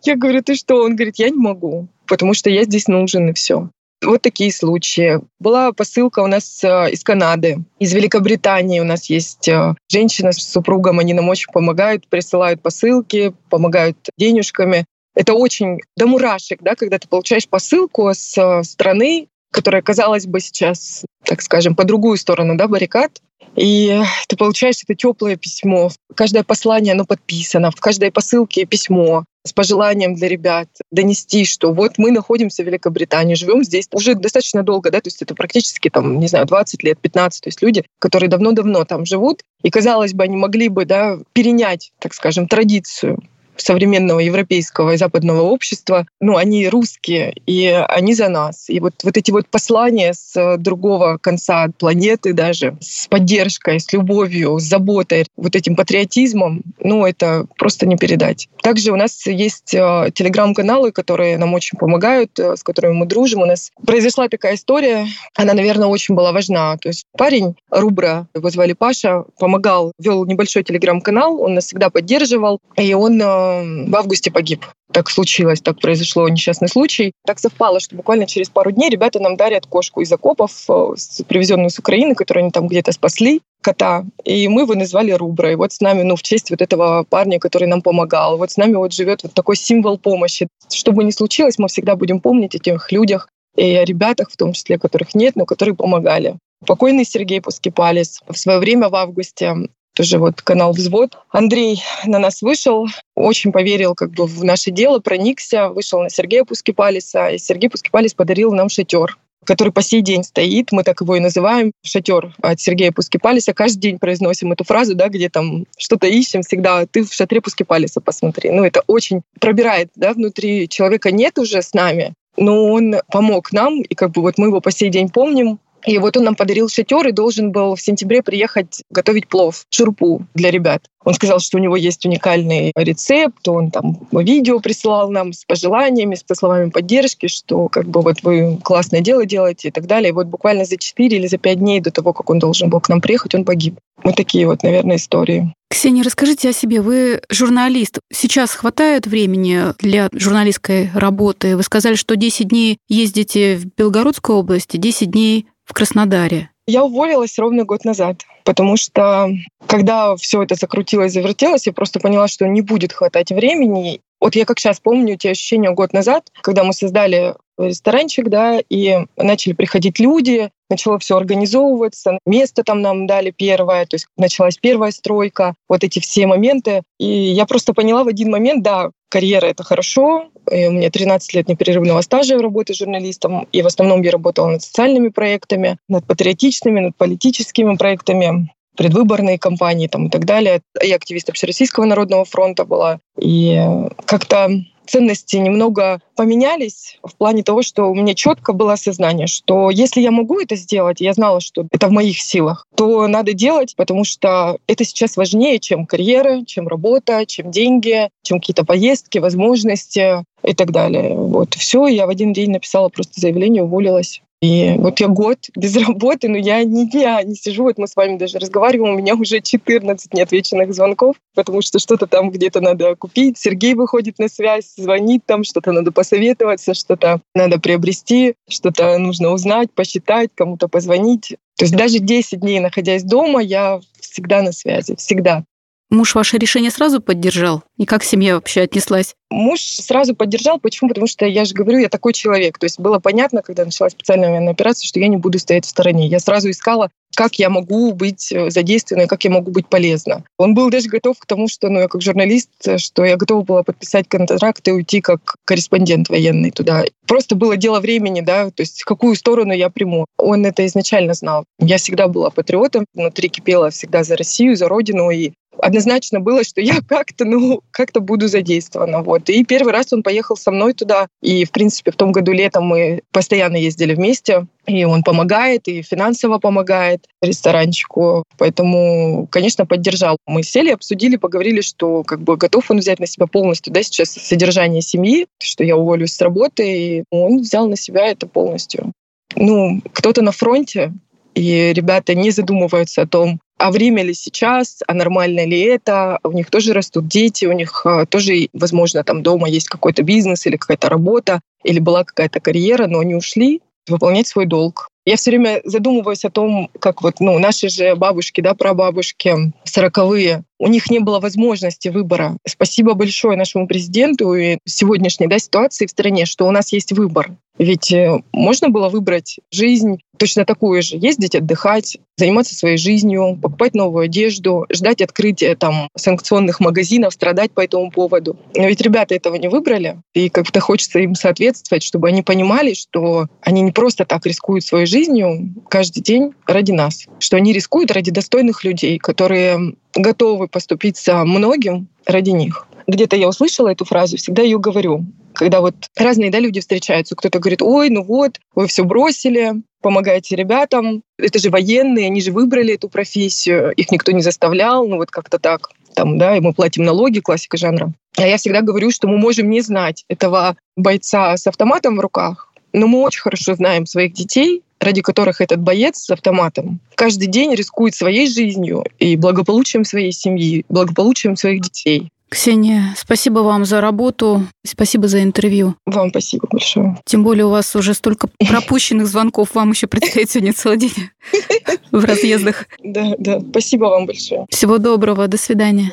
Я 0.03 0.17
говорю, 0.17 0.43
ты 0.43 0.55
что? 0.55 0.77
Он 0.83 0.97
говорит, 0.97 1.17
я 1.19 1.29
не 1.29 1.37
могу, 1.37 1.89
потому 2.07 2.33
что 2.33 2.49
я 2.49 2.65
здесь 2.65 2.89
нужен, 2.89 3.29
и 3.29 3.33
все. 3.35 3.69
Вот 4.05 4.23
такие 4.23 4.53
случаи. 4.53 5.21
Была 5.39 5.73
посылка 5.73 6.21
у 6.21 6.27
нас 6.27 6.63
э, 6.65 6.91
из 6.91 7.05
Канады, 7.05 7.59
из 7.79 7.93
Великобритании 7.93 8.81
у 8.81 8.85
нас 8.85 9.09
есть 9.09 9.49
э, 9.49 9.75
женщина 9.89 10.33
с 10.33 10.39
супругом, 10.39 10.99
они 10.99 11.15
нам 11.15 11.29
очень 11.29 11.53
помогают, 11.53 12.09
присылают 12.09 12.61
посылки, 12.63 13.33
помогают 13.49 13.97
денежками. 14.19 14.85
Это 15.15 15.35
очень 15.35 15.81
до 15.97 16.07
мурашек, 16.07 16.63
да, 16.63 16.75
когда 16.75 16.99
ты 16.99 17.07
получаешь 17.07 17.49
посылку 17.49 18.11
с 18.13 18.37
э, 18.37 18.65
страны, 18.65 19.29
которая, 19.53 19.83
казалось 19.83 20.27
бы, 20.27 20.41
сейчас, 20.41 21.05
так 21.25 21.43
скажем, 21.43 21.77
по 21.77 21.85
другую 21.85 22.17
сторону 22.17 22.57
да, 22.57 22.67
баррикад. 22.67 23.21
И 23.55 24.01
ты 24.29 24.37
получаешь 24.37 24.83
это 24.83 24.95
теплое 24.95 25.37
письмо. 25.37 25.91
Каждое 26.17 26.43
послание, 26.43 26.95
оно 26.95 27.05
подписано. 27.05 27.71
В 27.71 27.81
каждой 27.81 28.11
посылке 28.11 28.65
письмо 28.65 29.25
с 29.45 29.53
пожеланием 29.53 30.15
для 30.15 30.29
ребят 30.29 30.69
донести, 30.91 31.45
что 31.45 31.73
вот 31.73 31.99
мы 31.99 32.13
находимся 32.13 32.63
в 32.63 32.67
Великобритании, 32.67 33.35
живем 33.35 33.65
здесь 33.65 33.89
уже 33.93 34.15
достаточно 34.15 34.63
долго, 34.63 34.91
да, 34.91 35.01
то 35.01 35.09
есть 35.09 35.21
это 35.21 35.35
практически 35.35 35.91
там, 35.91 36.21
не 36.21 36.29
знаю, 36.29 36.47
20 36.47 36.83
лет, 36.85 37.01
15, 37.01 37.43
то 37.43 37.49
есть 37.49 37.61
люди, 37.61 37.85
которые 37.99 38.31
давно-давно 38.31 38.85
там 38.85 39.05
живут, 39.05 39.43
и, 39.65 39.71
казалось 39.71 40.15
бы, 40.15 40.23
они 40.23 40.37
могли 40.37 40.69
бы, 40.69 40.85
да, 40.85 41.19
перенять, 41.33 41.93
так 41.99 42.15
скажем, 42.15 42.47
традицию 42.47 43.19
современного 43.57 44.21
европейского 44.21 44.93
и 44.93 44.97
западного 44.97 45.43
общества, 45.43 46.07
ну, 46.21 46.37
они 46.37 46.69
русские, 46.69 47.35
и 47.47 47.67
они 47.67 48.15
за 48.15 48.29
нас. 48.29 48.69
И 48.69 48.81
вот, 48.81 48.95
вот 49.03 49.17
эти 49.17 49.31
вот 49.31 49.49
послания 49.49 50.13
с 50.15 50.57
другого 50.59 51.19
конца 51.19 51.69
планеты 51.79 52.33
даже, 52.33 52.77
с 52.81 53.07
поддержкой, 53.09 53.81
с 53.81 53.93
любовью, 53.93 54.59
с 54.59 54.65
заботой, 54.65 55.27
вот 55.37 55.57
этим 55.57 55.77
патриотизмом, 55.77 56.63
ну, 56.79 57.07
это 57.07 57.47
просто 57.59 57.87
не 57.87 57.97
передать. 57.97 58.49
Также 58.63 58.93
у 58.93 58.97
нас 58.97 59.27
есть 59.27 59.75
э, 59.75 60.11
телеграм-каналы, 60.15 60.93
которые 60.93 61.37
нам 61.39 61.55
очень 61.55 61.79
помогают, 61.79 62.39
э, 62.39 62.57
с 62.57 62.63
которыми 62.63 62.95
мы 62.95 63.07
дружим. 63.07 63.43
У 63.43 63.47
нас 63.47 63.71
произошла 63.85 64.29
такая 64.29 64.55
история, 64.55 65.07
она, 65.35 65.55
наверное, 65.55 65.89
очень 65.89 66.15
была 66.15 66.33
важна. 66.33 66.77
То 66.79 66.89
есть 66.89 67.07
парень, 67.17 67.57
Рубра, 67.71 68.29
его 68.35 68.51
звали 68.51 68.73
Паша, 68.73 69.25
помогал, 69.39 69.93
вел 69.99 70.25
небольшой 70.25 70.63
телеграм-канал, 70.63 71.41
он 71.41 71.55
нас 71.55 71.67
всегда 71.67 71.91
поддерживал, 71.91 72.61
и 72.77 72.95
он 72.95 73.21
э, 73.21 73.52
в 73.89 73.97
августе 73.97 74.31
погиб. 74.31 74.65
Так 74.93 75.11
случилось, 75.11 75.61
так 75.61 75.81
произошло 75.81 76.29
несчастный 76.29 76.69
случай. 76.69 77.13
Так 77.27 77.39
совпало, 77.39 77.81
что 77.81 77.97
буквально 77.97 78.27
через 78.27 78.51
пару 78.51 78.71
дней 78.71 78.91
ребята 78.91 79.21
нам 79.21 79.37
дарят 79.37 79.67
кошку 79.67 80.01
из 80.01 80.13
окопов, 80.13 80.53
э, 80.69 80.95
привезенную 81.27 81.71
с 81.71 81.79
Украины, 81.79 82.15
которую 82.15 82.43
они 82.43 82.51
там 82.51 82.69
где-то 82.69 82.93
спасли, 82.93 83.41
кота. 83.63 84.05
И 84.25 84.49
мы 84.49 84.63
его 84.63 84.75
назвали 84.75 85.13
Рубра. 85.13 85.53
И 85.53 85.57
вот 85.57 85.73
с 85.73 85.81
нами, 85.81 86.03
ну, 86.03 86.17
в 86.17 86.23
честь 86.23 86.51
вот 86.51 86.61
этого 86.61 87.05
парня, 87.09 87.39
который 87.39 87.69
нам 87.69 87.81
помогал. 87.81 88.37
Вот 88.37 88.51
с 88.51 88.57
нами 88.57 88.75
вот 88.75 88.93
живет 88.93 89.23
вот 89.23 89.33
такой 89.33 89.57
символ 89.57 89.99
помощи. 89.99 90.49
Что 90.71 90.93
бы 90.93 91.05
ни 91.05 91.11
случилось, 91.11 91.59
мы 91.59 91.69
всегда 91.69 91.97
будем 91.97 92.21
помнить 92.21 92.55
о 92.55 92.59
тех 92.59 92.93
людях, 92.93 93.29
и 93.57 93.75
о 93.75 93.85
ребятах 93.85 94.31
в 94.31 94.37
том 94.37 94.53
числе, 94.53 94.79
которых 94.79 95.15
нет, 95.15 95.37
но 95.37 95.45
которые 95.45 95.75
помогали. 95.75 96.37
покойный 96.67 97.05
Сергей 97.05 97.41
Пускипалис. 97.41 98.21
В 98.29 98.39
свое 98.39 98.59
время 98.59 98.89
в 98.89 98.95
августе 98.95 99.69
тоже 99.95 100.19
вот 100.19 100.43
канал 100.43 100.73
«Взвод». 100.73 101.19
Андрей 101.31 101.83
на 102.05 102.19
нас 102.19 102.43
вышел, 102.43 102.87
очень 103.15 103.53
поверил 103.53 103.95
как 103.95 104.11
бы 104.13 104.27
в 104.27 104.45
наше 104.45 104.71
дело, 104.71 104.99
проникся, 105.01 105.69
вышел 105.69 106.01
на 106.01 106.11
Сергея 106.11 106.45
Пускипалиса, 106.45 107.29
и 107.29 107.39
Сергей 107.39 107.71
Пускипалис 107.71 108.15
подарил 108.15 108.53
нам 108.53 108.69
шатер 108.69 109.17
который 109.45 109.73
по 109.73 109.83
сей 109.83 110.03
день 110.03 110.23
стоит, 110.23 110.73
мы 110.73 110.85
так 110.85 111.01
его 111.01 111.17
и 111.17 111.21
называем, 111.21 111.73
шатер 111.83 112.35
от 112.41 112.61
Сергея 112.61 112.93
Пускипалиса. 112.93 113.53
Каждый 113.53 113.81
день 113.81 113.99
произносим 113.99 114.53
эту 114.53 114.65
фразу, 114.65 114.95
да, 114.95 115.09
где 115.09 115.29
там 115.29 115.67
что-то 115.77 116.07
ищем, 116.07 116.43
всегда 116.43 116.87
ты 116.87 117.05
в 117.05 117.13
шатре 117.13 117.41
Пускипалиса 117.41 118.01
посмотри. 118.01 118.51
Ну, 118.51 118.65
это 118.65 118.83
очень 118.87 119.23
пробирает, 119.41 119.91
да, 119.97 120.13
внутри 120.13 120.69
человека 120.69 121.11
нет 121.11 121.39
уже 121.39 121.63
с 121.63 121.75
нами, 121.75 122.15
но 122.37 122.69
он 122.73 122.97
помог 123.11 123.53
нам, 123.53 123.83
и 123.83 123.95
как 123.95 124.13
бы 124.13 124.23
вот 124.23 124.39
мы 124.39 124.47
его 124.47 124.61
по 124.61 124.71
сей 124.71 124.91
день 124.91 125.09
помним, 125.09 125.59
и 125.87 125.99
вот 125.99 126.17
он 126.17 126.25
нам 126.25 126.35
подарил 126.35 126.69
шатер 126.69 127.07
и 127.09 127.13
должен 127.13 127.53
был 127.53 127.75
в 127.75 127.81
сентябре 127.81 128.23
приехать 128.23 128.83
готовить 128.91 129.29
плов, 129.29 129.65
шурпу 129.71 130.27
для 130.35 130.51
ребят. 130.51 130.83
Он 131.05 131.15
сказал, 131.15 131.41
что 131.41 131.59
у 131.59 131.61
него 131.61 131.77
есть 131.77 132.07
уникальный 132.07 132.73
рецепт, 132.77 133.47
он 133.49 133.71
там 133.71 134.07
видео 134.13 134.61
присылал 134.61 135.11
нам 135.11 135.33
с 135.33 135.45
пожеланиями, 135.45 136.15
с 136.15 136.25
словами 136.35 136.71
поддержки, 136.71 137.27
что 137.27 137.69
как 137.69 137.87
бы 137.87 138.03
вот 138.03 138.23
вы 138.23 138.59
классное 138.63 139.01
дело 139.01 139.27
делаете 139.27 139.69
и 139.69 139.71
так 139.71 139.87
далее. 139.87 140.11
И 140.11 140.13
вот 140.13 140.27
буквально 140.27 140.65
за 140.65 140.77
4 140.77 141.17
или 141.17 141.27
за 141.27 141.39
5 141.39 141.59
дней 141.59 141.81
до 141.81 141.91
того, 141.91 142.13
как 142.13 142.31
он 142.31 142.39
должен 142.39 142.71
был 142.71 142.81
к 142.81 142.89
нам 142.89 143.01
приехать, 143.01 143.35
он 143.35 143.45
погиб. 143.45 143.79
Вот 144.05 144.17
такие 144.17 144.47
вот, 144.47 144.63
наверное, 144.63 144.97
истории. 144.97 145.53
Ксения, 145.71 146.03
расскажите 146.03 146.51
о 146.51 146.53
себе. 146.53 146.83
Вы 146.83 147.23
журналист. 147.31 147.99
Сейчас 148.13 148.51
хватает 148.51 149.07
времени 149.07 149.73
для 149.79 150.09
журналистской 150.13 150.91
работы? 150.95 151.57
Вы 151.57 151.63
сказали, 151.63 151.95
что 151.95 152.15
10 152.15 152.49
дней 152.49 152.79
ездите 152.89 153.57
в 153.57 153.67
Белгородскую 153.75 154.39
область, 154.39 154.79
10 154.79 155.11
дней 155.11 155.47
в 155.65 155.73
Краснодаре. 155.73 156.51
Я 156.67 156.85
уволилась 156.85 157.39
ровно 157.39 157.65
год 157.65 157.85
назад, 157.85 158.23
потому 158.45 158.77
что 158.77 159.31
когда 159.67 160.15
все 160.17 160.43
это 160.43 160.55
закрутилось, 160.55 161.13
завертелось, 161.13 161.67
я 161.67 161.73
просто 161.73 161.99
поняла, 161.99 162.29
что 162.29 162.47
не 162.47 162.61
будет 162.61 162.93
хватать 162.93 163.31
времени. 163.33 164.01
Вот 164.21 164.37
я 164.37 164.45
как 164.45 164.61
сейчас 164.61 164.79
помню 164.79 165.17
те 165.17 165.31
ощущения 165.31 165.73
год 165.73 165.93
назад, 165.93 166.31
когда 166.41 166.63
мы 166.63 166.73
создали 166.73 167.35
ресторанчик, 167.59 168.29
да, 168.29 168.61
и 168.69 168.99
начали 169.17 169.53
приходить 169.53 169.99
люди, 169.99 170.51
начало 170.71 170.99
все 170.99 171.17
организовываться, 171.17 172.19
место 172.27 172.65
там 172.65 172.81
нам 172.81 173.07
дали 173.07 173.31
первое, 173.31 173.85
то 173.87 173.97
есть 173.97 174.07
началась 174.17 174.57
первая 174.57 174.91
стройка, 174.91 175.55
вот 175.69 175.85
эти 175.85 175.99
все 176.01 176.27
моменты. 176.27 176.83
И 176.99 177.07
я 177.07 177.47
просто 177.47 177.75
поняла 177.75 178.05
в 178.05 178.09
один 178.09 178.31
момент, 178.31 178.63
да, 178.63 178.91
карьера— 179.11 179.47
это 179.49 179.63
хорошо, 179.63 180.29
и 180.51 180.67
у 180.67 180.73
меня 180.73 180.91
13 180.91 181.35
лет 181.35 181.49
непрерывного 181.49 182.01
стажа 182.01 182.39
работы 182.39 182.75
журналистом, 182.75 183.47
и 183.53 183.63
в 183.63 183.67
основном 183.67 184.01
я 184.03 184.11
работала 184.11 184.49
над 184.49 184.63
социальными 184.63 185.09
проектами, 185.09 185.77
над 185.89 186.07
патриотичными, 186.07 186.81
над 186.81 186.97
политическими 186.97 187.77
проектами 187.77 188.51
предвыборные 188.77 189.39
кампании 189.39 189.87
там, 189.87 190.07
и 190.07 190.11
так 190.11 190.25
далее. 190.25 190.63
Я 190.83 190.97
активист 190.97 191.29
Общероссийского 191.29 191.85
народного 191.85 192.25
фронта 192.25 192.65
была. 192.65 193.01
И 193.21 193.61
как-то 194.07 194.49
ценности 194.87 195.37
немного 195.37 196.01
поменялись 196.17 196.99
в 197.03 197.15
плане 197.17 197.43
того, 197.43 197.63
что 197.63 197.85
у 197.85 197.95
меня 197.95 198.15
четко 198.15 198.53
было 198.53 198.75
осознание, 198.75 199.27
что 199.27 199.71
если 199.71 200.01
я 200.01 200.11
могу 200.11 200.41
это 200.41 200.57
сделать, 200.57 201.01
я 201.01 201.13
знала, 201.13 201.41
что 201.41 201.67
это 201.71 201.89
в 201.89 201.93
моих 201.93 202.19
силах, 202.19 202.67
то 202.75 203.07
надо 203.07 203.33
делать, 203.33 203.75
потому 203.77 204.05
что 204.05 204.59
это 204.67 204.85
сейчас 204.85 205.17
важнее, 205.17 205.59
чем 205.59 205.87
карьера, 205.87 206.45
чем 206.45 206.69
работа, 206.69 207.25
чем 207.27 207.51
деньги, 207.51 208.09
чем 208.23 208.41
какие-то 208.41 208.65
поездки, 208.65 209.19
возможности 209.19 210.25
и 210.43 210.55
так 210.55 210.73
далее. 210.73 211.15
Вот 211.17 211.55
все, 211.55 211.87
я 211.87 212.07
в 212.07 212.11
один 212.11 212.33
день 212.33 212.51
написала 212.51 212.89
просто 212.89 213.21
заявление, 213.21 213.63
уволилась. 213.63 214.23
И 214.43 214.75
вот 214.77 214.99
я 214.99 215.07
год 215.07 215.39
без 215.57 215.77
работы, 215.77 216.29
но 216.29 216.37
я 216.37 216.63
ни 216.65 216.85
дня 216.85 217.23
не 217.23 217.37
сижу. 217.37 217.63
Вот 217.63 217.79
мы 217.79 217.87
с 217.87 217.95
вами 217.97 218.19
даже 218.19 218.39
разговариваем, 218.39 218.95
у 218.95 218.99
меня 218.99 219.15
уже 219.15 219.41
14 219.41 220.13
неотвеченных 220.13 220.75
звонков, 220.75 221.17
потому 221.35 221.63
что 221.63 221.79
что-то 221.79 222.07
там 222.07 222.31
где-то 222.31 222.61
надо 222.61 222.97
купить. 222.97 223.39
Сергей 223.39 223.75
выходит 223.75 224.19
на 224.19 224.29
связь, 224.29 224.75
звонит 224.77 225.23
там, 225.25 225.45
что-то 225.45 225.71
надо 225.71 225.93
посоветоваться, 225.93 226.75
что-то 226.75 227.21
надо 227.35 227.61
приобрести, 227.61 228.35
что-то 228.49 228.99
нужно 228.99 229.31
узнать, 229.31 229.71
посчитать, 229.73 230.31
кому-то 230.35 230.67
позвонить. 230.67 231.37
То 231.57 231.65
есть 231.65 231.77
даже 231.77 232.01
10 232.01 232.41
дней, 232.41 232.59
находясь 232.59 233.05
дома, 233.05 233.41
я 233.41 233.81
всегда 234.01 234.43
на 234.43 234.51
связи, 234.51 234.97
всегда. 234.97 235.45
Муж 235.93 236.15
ваше 236.15 236.39
решение 236.39 236.71
сразу 236.71 237.03
поддержал? 237.03 237.65
И 237.77 237.85
как 237.85 238.03
семья 238.03 238.37
вообще 238.37 238.63
отнеслась? 238.63 239.15
Муж 239.31 239.61
сразу 239.61 240.17
поддержал. 240.17 240.59
Почему? 240.59 240.89
Потому 240.89 241.07
что 241.07 241.27
я 241.27 241.45
же 241.45 241.53
говорю, 241.53 241.81
я 241.81 241.91
такой 241.91 242.15
человек. 242.15 242.59
То 242.59 242.65
есть 242.65 242.81
было 242.81 242.99
понятно, 242.99 243.43
когда 243.43 243.67
началась 243.67 243.93
специальная 243.93 244.31
военная 244.31 244.55
операция, 244.55 244.87
что 244.87 244.99
я 245.01 245.09
не 245.09 245.19
буду 245.19 245.39
стоять 245.39 245.67
в 245.67 245.69
стороне. 245.69 246.07
Я 246.07 246.19
сразу 246.19 246.49
искала, 246.49 246.89
как 247.15 247.35
я 247.39 247.51
могу 247.51 247.93
быть 247.93 248.33
э, 248.33 248.49
задействованной, 248.49 249.07
как 249.07 249.23
я 249.25 249.31
могу 249.31 249.51
быть 249.51 249.69
полезна. 249.69 250.25
Он 250.39 250.55
был 250.55 250.71
даже 250.71 250.89
готов 250.89 251.19
к 251.19 251.27
тому, 251.27 251.47
что 251.47 251.69
ну, 251.69 251.81
я 251.81 251.89
как 251.89 252.01
журналист, 252.01 252.49
что 252.79 253.05
я 253.05 253.19
готова 253.19 253.43
была 253.43 253.63
подписать 253.63 254.09
контракт 254.09 254.67
и 254.69 254.73
уйти 254.73 255.03
как 255.03 255.37
корреспондент 255.45 256.09
военный 256.09 256.53
туда. 256.53 256.85
Просто 257.07 257.35
было 257.35 257.59
дело 257.59 257.81
времени, 257.81 258.23
да, 258.23 258.51
то 258.51 258.63
есть 258.63 258.83
какую 258.85 259.15
сторону 259.15 259.53
я 259.53 259.69
приму. 259.69 260.07
Он 260.17 260.47
это 260.47 260.65
изначально 260.65 261.13
знал. 261.13 261.45
Я 261.59 261.77
всегда 261.77 262.09
была 262.09 262.31
патриотом, 262.31 262.87
внутри 262.95 263.29
кипела 263.29 263.69
всегда 263.69 264.05
за 264.05 264.17
Россию, 264.17 264.57
за 264.57 264.69
Родину, 264.69 265.11
и 265.11 265.33
однозначно 265.63 266.21
было, 266.21 266.45
что 266.45 266.61
я 266.61 266.81
как-то, 266.89 267.25
ну, 267.25 267.63
как-то 267.71 268.01
буду 268.01 268.29
задействована. 268.29 269.03
Вот. 269.03 269.31
И 269.31 269.45
первый 269.45 269.73
раз 269.73 269.93
он 269.93 270.03
поехал 270.03 270.37
со 270.37 270.51
мной 270.51 270.75
туда. 270.75 271.07
И, 271.23 271.45
в 271.45 271.53
принципе, 271.53 271.93
в 271.93 271.97
том 271.97 272.13
году 272.13 272.33
летом 272.33 272.65
мы 272.65 273.03
постоянно 273.13 273.57
ездили 273.57 273.95
вместе. 273.95 274.47
И 274.67 274.85
он 274.85 275.03
помогает, 275.03 275.67
и 275.69 275.83
финансово 275.83 276.39
помогает 276.39 277.07
ресторанчику. 277.21 278.25
Поэтому, 278.39 279.27
конечно, 279.31 279.67
поддержал. 279.67 280.19
Мы 280.27 280.43
сели, 280.43 280.71
обсудили, 280.71 281.17
поговорили, 281.17 281.61
что 281.61 282.03
как 282.03 282.21
бы 282.21 282.37
готов 282.37 282.71
он 282.71 282.79
взять 282.79 283.01
на 283.01 283.07
себя 283.07 283.27
полностью 283.27 283.73
да, 283.73 283.83
сейчас 283.83 284.11
содержание 284.11 284.83
семьи, 284.83 285.27
что 285.41 285.65
я 285.65 285.77
уволюсь 285.77 286.13
с 286.13 286.21
работы, 286.21 286.63
и 286.65 287.05
он 287.11 287.39
взял 287.39 287.69
на 287.69 287.77
себя 287.77 288.07
это 288.07 288.27
полностью. 288.27 288.93
Ну, 289.35 289.81
кто-то 289.93 290.23
на 290.23 290.33
фронте, 290.33 290.93
и 291.35 291.73
ребята 291.73 292.15
не 292.15 292.31
задумываются 292.31 293.03
о 293.03 293.07
том, 293.07 293.41
а 293.63 293.71
время 293.71 294.03
ли 294.03 294.13
сейчас, 294.13 294.83
а 294.89 294.95
нормально 294.95 295.47
ли 295.47 295.61
это, 295.61 296.19
у 296.25 296.33
них 296.33 296.51
тоже 296.51 296.73
растут 296.73 297.07
дети, 297.07 297.45
у 297.45 297.53
них 297.53 297.87
а, 297.87 298.07
тоже, 298.07 298.49
возможно, 298.53 299.05
там 299.05 299.23
дома 299.23 299.49
есть 299.49 299.69
какой-то 299.69 300.03
бизнес 300.03 300.47
или 300.47 300.57
какая-то 300.57 300.89
работа, 300.89 301.41
или 301.63 301.79
была 301.79 302.03
какая-то 302.03 302.41
карьера, 302.41 302.89
но 302.89 302.99
они 302.99 303.15
ушли 303.15 303.61
выполнять 303.89 304.27
свой 304.27 304.47
долг. 304.47 304.89
Я 305.05 305.17
все 305.17 305.31
время 305.31 305.61
задумываюсь 305.65 306.25
о 306.25 306.31
том, 306.31 306.71
как 306.79 307.03
вот 307.03 307.21
ну, 307.21 307.39
наши 307.39 307.69
же 307.69 307.95
бабушки, 307.95 308.41
да, 308.41 308.55
прабабушки, 308.55 309.53
сороковые, 309.65 310.43
у 310.63 310.69
них 310.69 310.91
не 310.91 311.01
было 311.01 311.19
возможности 311.19 311.89
выбора. 311.89 312.37
Спасибо 312.47 312.95
большое 312.95 313.37
нашему 313.37 313.67
президенту 313.67 314.33
и 314.35 314.59
сегодняшней 314.65 315.27
да, 315.27 315.41
ситуации 315.41 315.87
в 315.87 315.91
стране, 315.91 316.25
что 316.25 316.47
у 316.47 316.53
нас 316.53 316.73
есть 316.73 316.93
выбор. 316.93 317.33
Ведь 317.59 317.93
э, 317.93 318.23
можно 318.33 318.69
было 318.71 318.89
выбрать 318.89 319.41
жизнь 319.51 319.99
точно 320.17 320.45
такую 320.45 320.83
же, 320.83 320.97
ездить 320.97 321.35
отдыхать, 321.35 321.99
заниматься 322.17 322.55
своей 322.55 322.77
жизнью, 322.77 323.39
покупать 323.43 323.75
новую 323.75 324.05
одежду, 324.05 324.67
ждать 324.73 325.03
открытия 325.03 325.57
там 325.57 325.89
санкционных 325.97 326.61
магазинов, 326.61 327.13
страдать 327.15 327.51
по 327.51 327.61
этому 327.61 327.91
поводу. 327.91 328.39
Но 328.55 328.69
ведь 328.69 328.81
ребята 328.81 329.17
этого 329.17 329.35
не 329.35 329.49
выбрали, 329.49 329.99
и 330.15 330.29
как-то 330.29 330.61
хочется 330.61 331.01
им 331.01 331.17
соответствовать, 331.17 331.83
чтобы 331.83 332.09
они 332.09 332.23
понимали, 332.23 332.75
что 332.75 333.27
они 333.41 333.63
не 333.63 333.73
просто 333.73 334.05
так 334.05 334.25
рискуют 334.27 334.65
своей 334.65 334.87
жизнью 334.87 335.55
каждый 335.69 336.03
день 336.03 336.33
ради 336.47 336.71
нас, 336.71 337.07
что 337.19 337.37
они 337.37 337.53
рискуют 337.53 337.91
ради 337.91 338.13
достойных 338.13 338.63
людей, 338.63 338.99
которые 338.99 339.75
готовы 339.95 340.49
поступиться 340.49 341.25
многим 341.25 341.89
ради 342.07 342.31
них. 342.31 342.67
Где-то 342.87 343.17
я 343.17 343.29
услышала 343.29 343.69
эту 343.69 343.85
фразу, 343.85 344.17
всегда 344.17 344.43
ее 344.43 344.59
говорю 344.59 345.07
когда 345.33 345.61
вот 345.61 345.75
разные 345.97 346.31
да, 346.31 346.39
люди 346.39 346.61
встречаются, 346.61 347.17
кто-то 347.17 347.39
говорит, 347.39 347.63
ой, 347.63 347.91
ну 347.91 348.03
вот, 348.03 348.39
вы 348.55 348.67
все 348.67 348.85
бросили, 348.85 349.55
помогаете 349.81 350.37
ребятам, 350.37 351.03
это 351.19 351.39
же 351.39 351.51
военные, 351.51 352.07
они 352.07 352.21
же 352.21 352.33
выбрали 352.33 352.75
эту 352.75 352.89
профессию, 352.89 353.73
их 353.73 353.91
никто 353.91 354.13
не 354.13 354.23
заставлял, 354.23 354.87
ну 354.87 354.97
вот 354.97 355.11
как-то 355.11 355.39
так, 355.39 355.71
там, 355.95 356.19
да, 356.19 356.37
и 356.37 356.41
мы 356.41 356.53
платим 356.53 356.85
налоги, 356.85 357.21
классика 357.21 357.57
жанра. 357.57 357.93
А 358.17 358.27
я 358.27 358.37
всегда 358.37 358.61
говорю, 358.61 358.91
что 358.91 359.09
мы 359.09 359.19
можем 359.19 359.51
не 359.51 359.63
знать 359.63 360.05
этого 360.09 360.57
бойца 360.77 361.37
с 361.37 361.47
автоматом 361.47 361.97
в 361.97 362.01
руках, 362.01 362.52
но 362.73 362.87
мы 362.87 363.01
очень 363.01 363.21
хорошо 363.21 363.55
знаем 363.55 363.87
своих 363.87 364.13
детей, 364.13 364.63
ради 364.81 365.01
которых 365.01 365.41
этот 365.41 365.61
боец 365.61 365.99
с 365.99 366.11
автоматом 366.11 366.81
каждый 366.95 367.29
день 367.29 367.55
рискует 367.55 367.95
своей 367.95 368.27
жизнью 368.27 368.85
и 368.99 369.17
благополучием 369.17 369.85
своей 369.85 370.13
семьи, 370.13 370.65
благополучием 370.69 371.37
своих 371.37 371.61
детей. 371.61 372.11
Ксения, 372.33 372.95
спасибо 372.97 373.41
вам 373.41 373.67
за 373.67 373.83
работу, 373.83 374.47
спасибо 374.67 375.07
за 375.07 375.23
интервью. 375.23 375.75
Вам 375.85 376.09
спасибо 376.09 376.49
большое. 376.51 376.99
Тем 377.05 377.25
более 377.25 377.45
у 377.45 377.51
вас 377.51 377.77
уже 377.77 377.93
столько 377.93 378.29
пропущенных 378.49 379.07
звонков, 379.07 379.55
вам 379.55 379.73
еще 379.73 379.87
предстоит 379.87 380.31
сегодня 380.31 380.55
целый 380.55 380.79
день 380.79 381.11
в 381.91 382.03
разъездах. 382.03 382.67
Да, 382.83 383.15
да, 383.19 383.39
спасибо 383.41 383.85
вам 383.85 384.07
большое. 384.07 384.47
Всего 384.49 384.79
доброго, 384.79 385.29
до 385.29 385.37
свидания. 385.37 385.93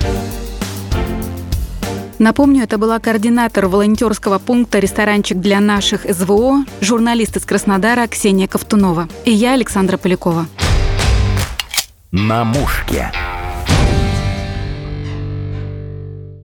Напомню, 2.19 2.63
это 2.63 2.77
была 2.77 2.99
координатор 2.99 3.67
волонтерского 3.67 4.39
пункта 4.39 4.79
«Ресторанчик 4.79 5.37
для 5.39 5.61
наших 5.61 6.01
СВО», 6.01 6.65
журналист 6.81 7.37
из 7.37 7.45
Краснодара 7.45 8.07
Ксения 8.07 8.45
Ковтунова. 8.45 9.07
И 9.23 9.31
я, 9.31 9.53
Александра 9.53 9.97
Полякова. 9.97 10.45
На 12.11 12.43
мушке. 12.43 13.09